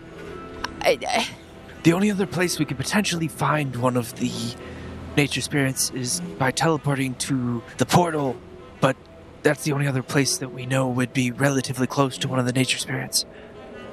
[0.81, 1.27] I, I
[1.83, 4.31] The only other place we could potentially find one of the
[5.17, 8.35] nature spirits is by teleporting to the portal,
[8.81, 8.95] but
[9.41, 12.45] that's the only other place that we know would be relatively close to one of
[12.45, 13.25] the nature spirits.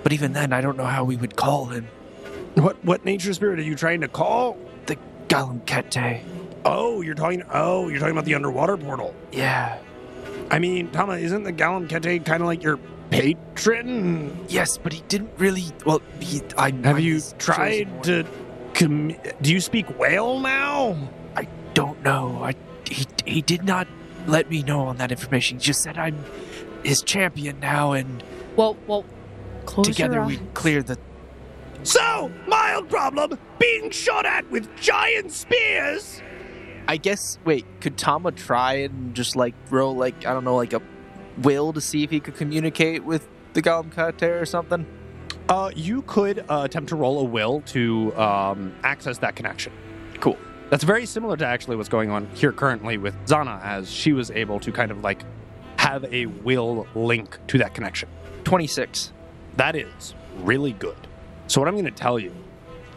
[0.02, 1.88] But even then, I don't know how we would call him.
[2.54, 4.56] What what nature spirit are you trying to call?
[4.86, 4.96] The
[5.28, 6.22] Galamkete.
[6.64, 7.42] Oh, you're talking.
[7.52, 9.14] Oh, you're talking about the underwater portal.
[9.32, 9.78] Yeah.
[10.50, 12.78] I mean, Tama, isn't the Galam Kete kind of like your
[13.10, 14.46] patron?
[14.48, 15.64] Yes, but he didn't really.
[15.84, 16.42] Well, he.
[16.56, 18.24] I Have you tried to?
[18.74, 20.96] Com- do you speak whale now?
[21.36, 22.40] I don't know.
[22.42, 22.54] I
[22.88, 23.86] he he did not
[24.26, 25.58] let me know on that information.
[25.58, 26.24] He just said I'm
[26.84, 28.22] his champion now, and
[28.56, 29.04] well well.
[29.66, 30.42] Close together your we eyes.
[30.54, 30.96] clear the
[31.82, 36.22] So, mild problem, being shot at with giant spears.
[36.86, 37.38] I guess.
[37.44, 40.82] Wait, could Tama try and just like roll like I don't know, like a
[41.38, 44.86] will to see if he could communicate with the Galamkete or something?
[45.48, 49.72] Uh, you could uh, attempt to roll a will to um, access that connection.
[50.20, 50.36] Cool.
[50.68, 54.30] That's very similar to actually what's going on here currently with Zana, as she was
[54.30, 55.22] able to kind of like
[55.78, 58.08] have a will link to that connection.
[58.44, 59.12] Twenty six.
[59.56, 61.07] That is really good.
[61.48, 62.34] So, what I'm going to tell you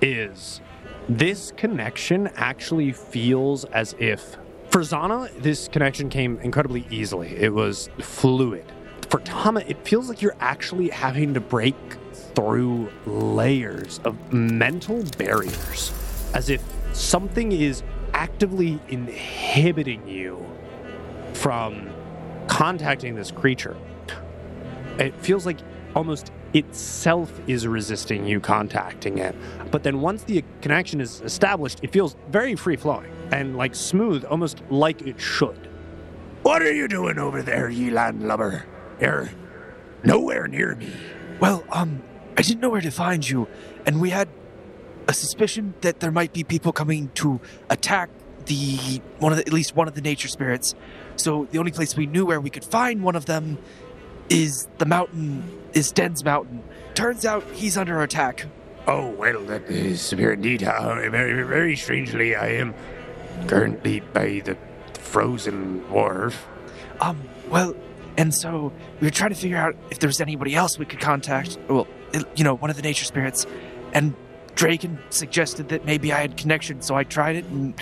[0.02, 0.60] is
[1.08, 4.36] this connection actually feels as if,
[4.70, 7.30] for Zana, this connection came incredibly easily.
[7.30, 8.66] It was fluid.
[9.10, 11.76] For Tama, it feels like you're actually having to break
[12.36, 15.94] through layers of mental barriers,
[16.34, 16.62] as if
[16.92, 17.84] something is
[18.14, 20.46] actively inhibiting you
[21.34, 21.90] from
[22.48, 23.78] contacting this creature.
[25.00, 25.58] It feels like
[25.96, 29.36] almost itself is resisting you contacting it.
[29.72, 34.26] But then once the connection is established, it feels very free flowing and like smooth,
[34.26, 35.70] almost like it should.
[36.44, 38.66] What are you doing over there, ye landlubber?
[39.00, 39.30] You're
[40.04, 40.92] nowhere near me.
[41.40, 42.04] Well, um,
[42.38, 43.48] I didn't know where to find you,
[43.86, 44.28] and we had
[45.08, 47.40] a suspicion that there might be people coming to
[47.70, 48.10] attack
[48.46, 50.74] the one of the, at least one of the nature spirits.
[51.16, 53.58] So the only place we knew where we could find one of them
[54.32, 55.44] is the mountain,
[55.74, 56.64] is Den's mountain.
[56.94, 58.46] Turns out he's under attack.
[58.88, 60.64] Oh, well, that is severe indeed.
[60.64, 62.74] Uh, very, very strangely, I am
[63.48, 64.58] currently by the
[65.00, 66.48] frozen wharf.
[67.00, 67.76] Um, well,
[68.18, 71.00] and so we were trying to figure out if there was anybody else we could
[71.00, 71.58] contact.
[71.68, 71.88] Well,
[72.36, 73.46] you know, one of the nature spirits.
[73.94, 74.16] And
[74.56, 77.74] Draken suggested that maybe I had connection, so I tried it, and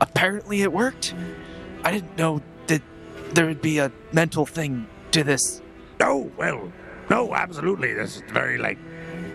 [0.00, 1.14] apparently it worked.
[1.84, 2.82] I didn't know that
[3.32, 5.62] there would be a mental thing to this.
[6.00, 6.72] Oh, well,
[7.10, 7.92] no, absolutely.
[7.94, 8.78] This is very, like,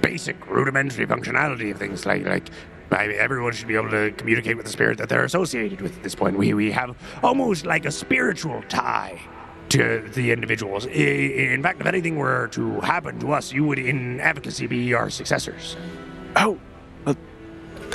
[0.02, 2.06] basic, rudimentary functionality of things.
[2.06, 2.50] Like, like,
[2.92, 5.98] I mean, everyone should be able to communicate with the spirit that they're associated with
[5.98, 6.38] at this point.
[6.38, 9.20] We, we have almost like a spiritual tie
[9.70, 10.86] to the individuals.
[10.86, 15.10] In fact, if anything were to happen to us, you would, in advocacy, be our
[15.10, 15.76] successors.
[16.36, 16.60] Oh,
[17.06, 17.16] well,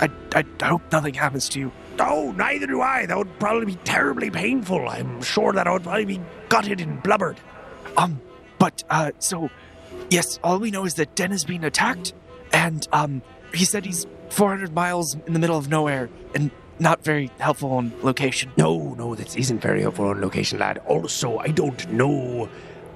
[0.00, 1.72] I, I, I hope nothing happens to you.
[2.00, 3.06] Oh, neither do I.
[3.06, 4.88] That would probably be terribly painful.
[4.88, 7.38] I'm sure that I would probably be gutted and blubbered.
[7.96, 8.20] Um,
[8.58, 9.50] but, uh, so,
[10.10, 12.12] yes, all we know is that Den is being attacked,
[12.52, 13.22] and, um,
[13.54, 17.92] he said he's 400 miles in the middle of nowhere and not very helpful on
[18.02, 18.52] location.
[18.56, 20.78] No, no, this isn't very helpful on location, lad.
[20.86, 22.48] Also, I don't know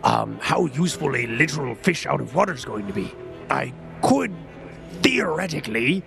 [0.04, 3.12] um, how useful a literal fish out of water is going to be.
[3.50, 3.72] I
[4.02, 4.32] could,
[5.02, 6.02] theoretically,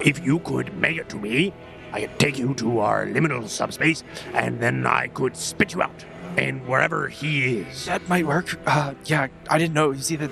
[0.00, 1.52] if you could make it to me,
[1.92, 4.02] I could take you to our liminal subspace,
[4.32, 6.04] and then I could spit you out.
[6.36, 7.86] And wherever he is.
[7.86, 8.58] That might work.
[8.66, 9.86] Uh, yeah, I didn't know.
[9.90, 10.30] It was either,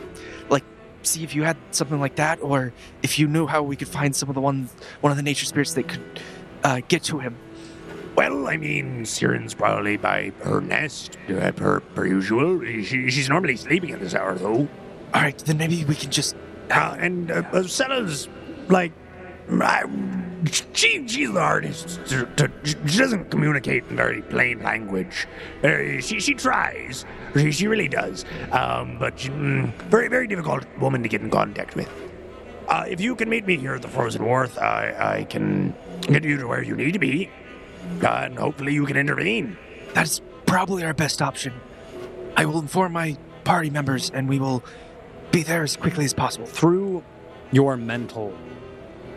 [0.49, 0.65] like,
[1.03, 2.73] see if you had something like that, or
[3.03, 4.73] if you knew how we could find some of the ones,
[5.03, 6.21] one of the nature spirits that could,
[6.65, 7.37] uh, get to him.
[8.17, 12.61] Well, I mean, Siren's probably by her nest, uh, per, per usual.
[12.65, 14.69] She, she's normally sleeping at this hour, though.
[15.15, 16.35] All right, then maybe we can just.
[16.71, 18.29] Uh, and uh, uh, Sella's
[18.69, 18.93] like,
[19.51, 19.85] I,
[20.73, 22.01] she she's the artist.
[22.07, 25.27] To, to, she doesn't communicate in very plain language.
[25.63, 27.05] Uh, she she tries.
[27.35, 28.25] She, she really does.
[28.53, 31.89] Um, but she, mm, very very difficult woman to get in contact with.
[32.69, 36.25] Uh, if you can meet me here at the Frozen Wharf, I I can get
[36.25, 37.31] you to where you need to be,
[38.03, 39.57] uh, and hopefully you can intervene.
[39.95, 41.53] That's probably our best option.
[42.37, 44.63] I will inform my party members, and we will
[45.31, 46.47] be there as quickly as possible.
[46.47, 47.05] through
[47.53, 48.33] your mental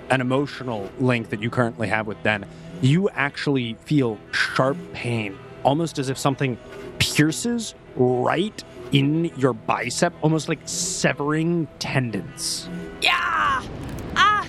[0.09, 2.45] and emotional link that you currently have with Den,
[2.81, 6.57] you actually feel sharp pain, almost as if something
[6.99, 12.69] pierces right in your bicep, almost like severing tendons.
[13.01, 13.63] Yeah!
[14.15, 14.47] Ah!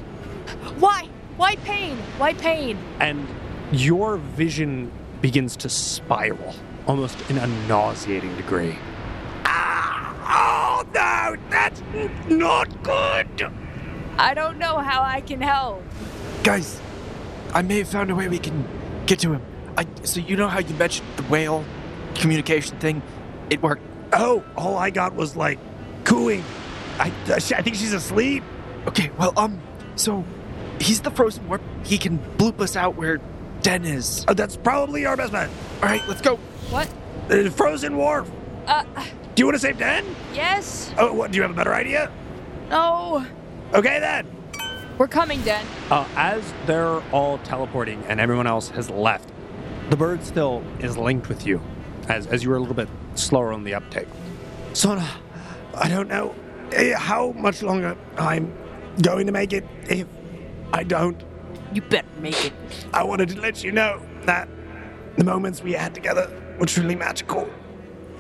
[0.79, 1.09] Why?
[1.37, 1.97] Why pain?
[2.19, 2.79] Why pain?
[3.01, 3.27] And
[3.73, 6.55] your vision begins to spiral,
[6.87, 8.77] almost in a nauseating degree.
[9.45, 9.95] Ah!
[10.27, 11.83] Oh no, that's
[12.29, 13.51] not good.
[14.19, 15.83] I don't know how I can help.
[16.43, 16.81] Guys,
[17.53, 18.67] I may have found a way we can
[19.07, 19.43] get to him.
[19.77, 21.65] I, so you know how you mentioned the whale
[22.15, 23.03] communication thing?
[23.51, 23.83] It worked.
[24.13, 25.59] Oh, all I got was like
[26.05, 26.45] cooing.
[26.99, 28.45] I, I think she's asleep.
[28.87, 29.61] Okay, well, um,
[29.97, 30.25] so
[30.81, 31.61] he's the Frozen Wharf.
[31.85, 33.21] He can bloop us out where
[33.63, 34.25] Den is.
[34.29, 35.51] Uh, that's probably our best bet.
[35.83, 36.37] All right, let's go.
[36.71, 36.89] What?
[37.31, 38.31] Uh, Frozen Wharf.
[38.67, 38.85] Uh,
[39.35, 40.05] Do you want to save Den?
[40.35, 40.93] yes?
[40.99, 41.33] Oh, what?
[41.33, 42.13] Do you have a better idea?
[42.71, 43.27] No.
[43.75, 44.25] Okay then.
[44.99, 45.67] We're coming, Den.
[45.91, 49.33] Uh, as they're all teleporting and everyone else has left,
[49.91, 51.61] the bird still is linked with you,
[52.09, 54.07] as, as you were a little bit slower on the uptake.
[54.75, 55.09] Sona,
[55.75, 56.37] I don't know
[56.71, 58.57] eh, how much longer I'm
[59.03, 60.07] going to make it if
[60.73, 61.21] I don't.
[61.73, 62.53] You better make it.
[62.93, 64.49] I wanted to let you know that
[65.17, 66.31] the moments we had together
[66.61, 67.51] were truly magical.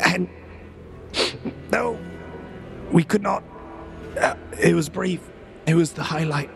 [0.00, 0.28] And
[1.68, 1.96] though
[2.90, 3.44] we could not,
[4.20, 5.20] uh, it was brief.
[5.66, 6.50] It was the highlight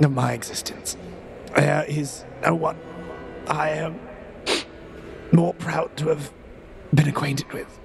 [0.00, 0.96] of my existence.
[1.54, 2.76] There uh, is no one
[3.46, 3.98] I am
[5.32, 6.32] more proud to have
[6.92, 7.78] been acquainted with.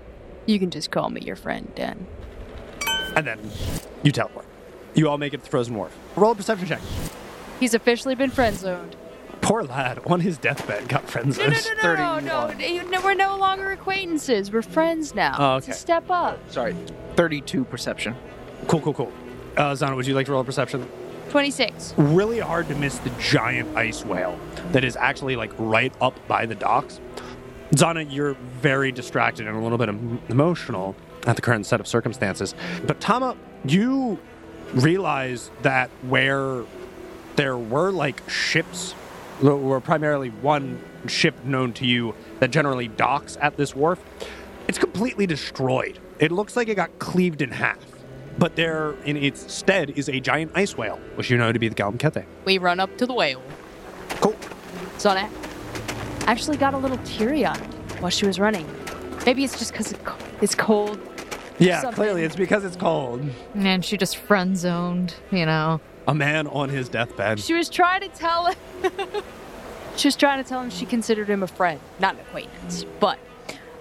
[0.46, 2.06] You can just call me your friend, Dan.
[3.16, 3.40] And then
[4.02, 4.46] you teleport.
[4.96, 5.96] You all make it to the Frozen Wharf.
[6.16, 6.82] Roll a perception check.
[7.60, 8.96] He's officially been friend zoned.
[9.42, 11.38] Poor lad on his deathbed got friends.
[11.38, 13.02] No, no, no, no, no, no, no, no.
[13.02, 14.52] We're no longer acquaintances.
[14.52, 15.36] We're friends now.
[15.38, 15.78] Oh, It's a okay.
[15.78, 16.40] step up.
[16.50, 16.76] Sorry,
[17.16, 18.16] 32 perception.
[18.68, 19.12] Cool, cool, cool.
[19.56, 20.88] Uh, Zana, would you like to roll a perception?
[21.30, 21.94] 26.
[21.98, 24.40] Really hard to miss the giant ice whale
[24.72, 27.00] that is actually like right up by the docks.
[27.72, 29.90] Zana, you're very distracted and a little bit
[30.30, 32.54] emotional at the current set of circumstances.
[32.86, 33.36] But Tama,
[33.66, 34.20] you
[34.74, 36.64] realize that where
[37.36, 38.94] there were like ships,
[39.42, 44.00] there were primarily one ship known to you that generally docks at this wharf,
[44.68, 46.00] it's completely destroyed.
[46.20, 47.80] It looks like it got cleaved in half.
[48.38, 51.68] But there, in its stead, is a giant ice whale, which you know to be
[51.68, 52.26] the Galamkete.
[52.46, 53.42] We run up to the whale.
[54.22, 54.36] Cool.
[54.98, 55.30] Zana
[56.28, 57.58] actually got a little teary eyed
[58.00, 58.68] while she was running.
[59.26, 59.94] Maybe it's just because
[60.42, 61.00] it's cold.
[61.60, 61.96] Yeah, Something.
[61.96, 63.24] clearly it's because it's cold.
[63.54, 65.80] And she just friend zoned, you know.
[66.08, 67.40] A man on his deathbed.
[67.40, 68.56] She was trying to tell him.
[69.96, 72.86] she was trying to tell him she considered him a friend, not an acquaintance.
[73.00, 73.20] But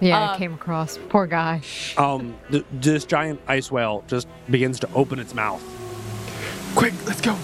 [0.03, 0.99] Yeah, Uh, it came across.
[1.09, 1.61] Poor guy.
[1.97, 5.61] um, th- this giant ice whale just begins to open its mouth.
[6.75, 7.35] Quick, let's go.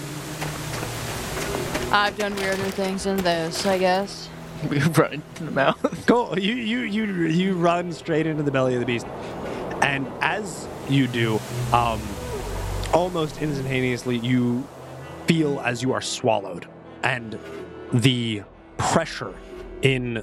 [1.92, 4.28] I've done weirder things than this, I guess.
[4.68, 5.78] We run into the mouth.
[6.06, 6.38] Cool.
[6.38, 9.06] You you you you run straight into the belly of the beast,
[9.80, 11.40] and as you do,
[11.72, 11.98] um,
[12.92, 14.66] almost instantaneously, you
[15.26, 16.66] feel as you are swallowed,
[17.04, 17.38] and
[17.92, 18.42] the
[18.76, 19.32] pressure
[19.82, 20.22] in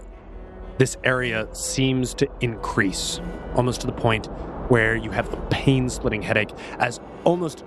[0.77, 3.19] this area seems to increase,
[3.55, 4.27] almost to the point
[4.69, 6.51] where you have the pain-splitting headache.
[6.79, 7.63] As almost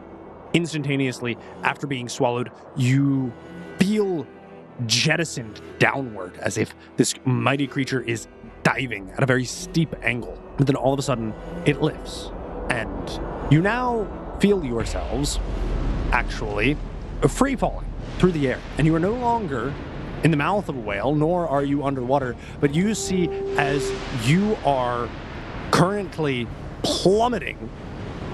[0.52, 3.32] instantaneously after being swallowed, you
[3.78, 4.26] feel
[4.86, 8.28] jettisoned downward as if this mighty creature is
[8.62, 10.38] diving at a very steep angle.
[10.56, 11.34] But then all of a sudden,
[11.64, 12.30] it lifts.
[12.68, 13.20] And
[13.50, 14.06] you now
[14.40, 15.38] feel yourselves
[16.12, 16.76] actually
[17.28, 17.86] free falling
[18.18, 18.58] through the air.
[18.78, 19.74] And you are no longer
[20.22, 23.90] in the mouth of a whale, nor are you underwater, but you see as
[24.24, 25.08] you are
[25.70, 26.46] currently
[26.82, 27.70] plummeting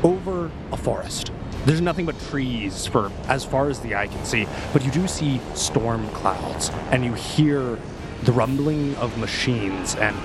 [0.03, 1.33] over a forest.
[1.65, 5.09] There's nothing but trees for as far as the eye can see, but you do
[5.09, 7.79] see storm clouds, and you hear
[8.23, 10.17] the rumbling of machines and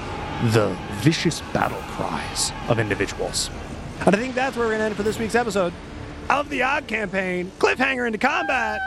[0.54, 3.50] the vicious battle cries of individuals.
[4.06, 5.74] And I think that's where we're going to end for this week's episode
[6.30, 8.80] of the AOD Campaign Cliffhanger into Combat.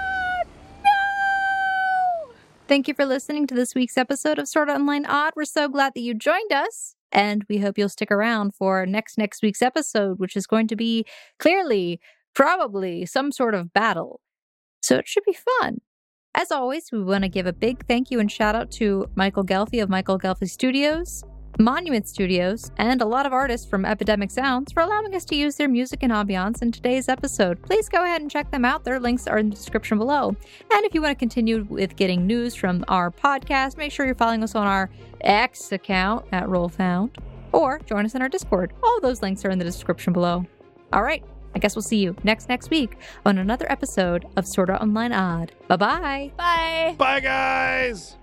[2.66, 5.32] Thank you for listening to this week's episode of Sword Online AOD.
[5.36, 6.96] We're so glad that you joined us.
[7.12, 10.76] And we hope you'll stick around for next next week's episode, which is going to
[10.76, 11.04] be
[11.38, 12.00] clearly,
[12.34, 14.22] probably some sort of battle.
[14.80, 15.82] So it should be fun.
[16.34, 19.44] As always, we want to give a big thank you and shout out to Michael
[19.44, 21.22] Ghelfi of Michael Ghelfi Studios,
[21.58, 25.56] Monument Studios, and a lot of artists from Epidemic Sounds for allowing us to use
[25.56, 27.62] their music and ambiance in today's episode.
[27.62, 28.84] Please go ahead and check them out.
[28.84, 30.28] Their links are in the description below.
[30.72, 34.14] And if you want to continue with getting news from our podcast, make sure you're
[34.14, 34.90] following us on our
[35.20, 37.16] X account at RollFound
[37.52, 38.72] or join us in our Discord.
[38.82, 40.44] All those links are in the description below.
[40.92, 41.24] All right,
[41.54, 45.12] I guess we'll see you next next week on another episode of Sword Art Online
[45.12, 45.50] AOD.
[45.68, 46.32] Bye bye.
[46.36, 46.94] Bye.
[46.98, 48.16] Bye, guys.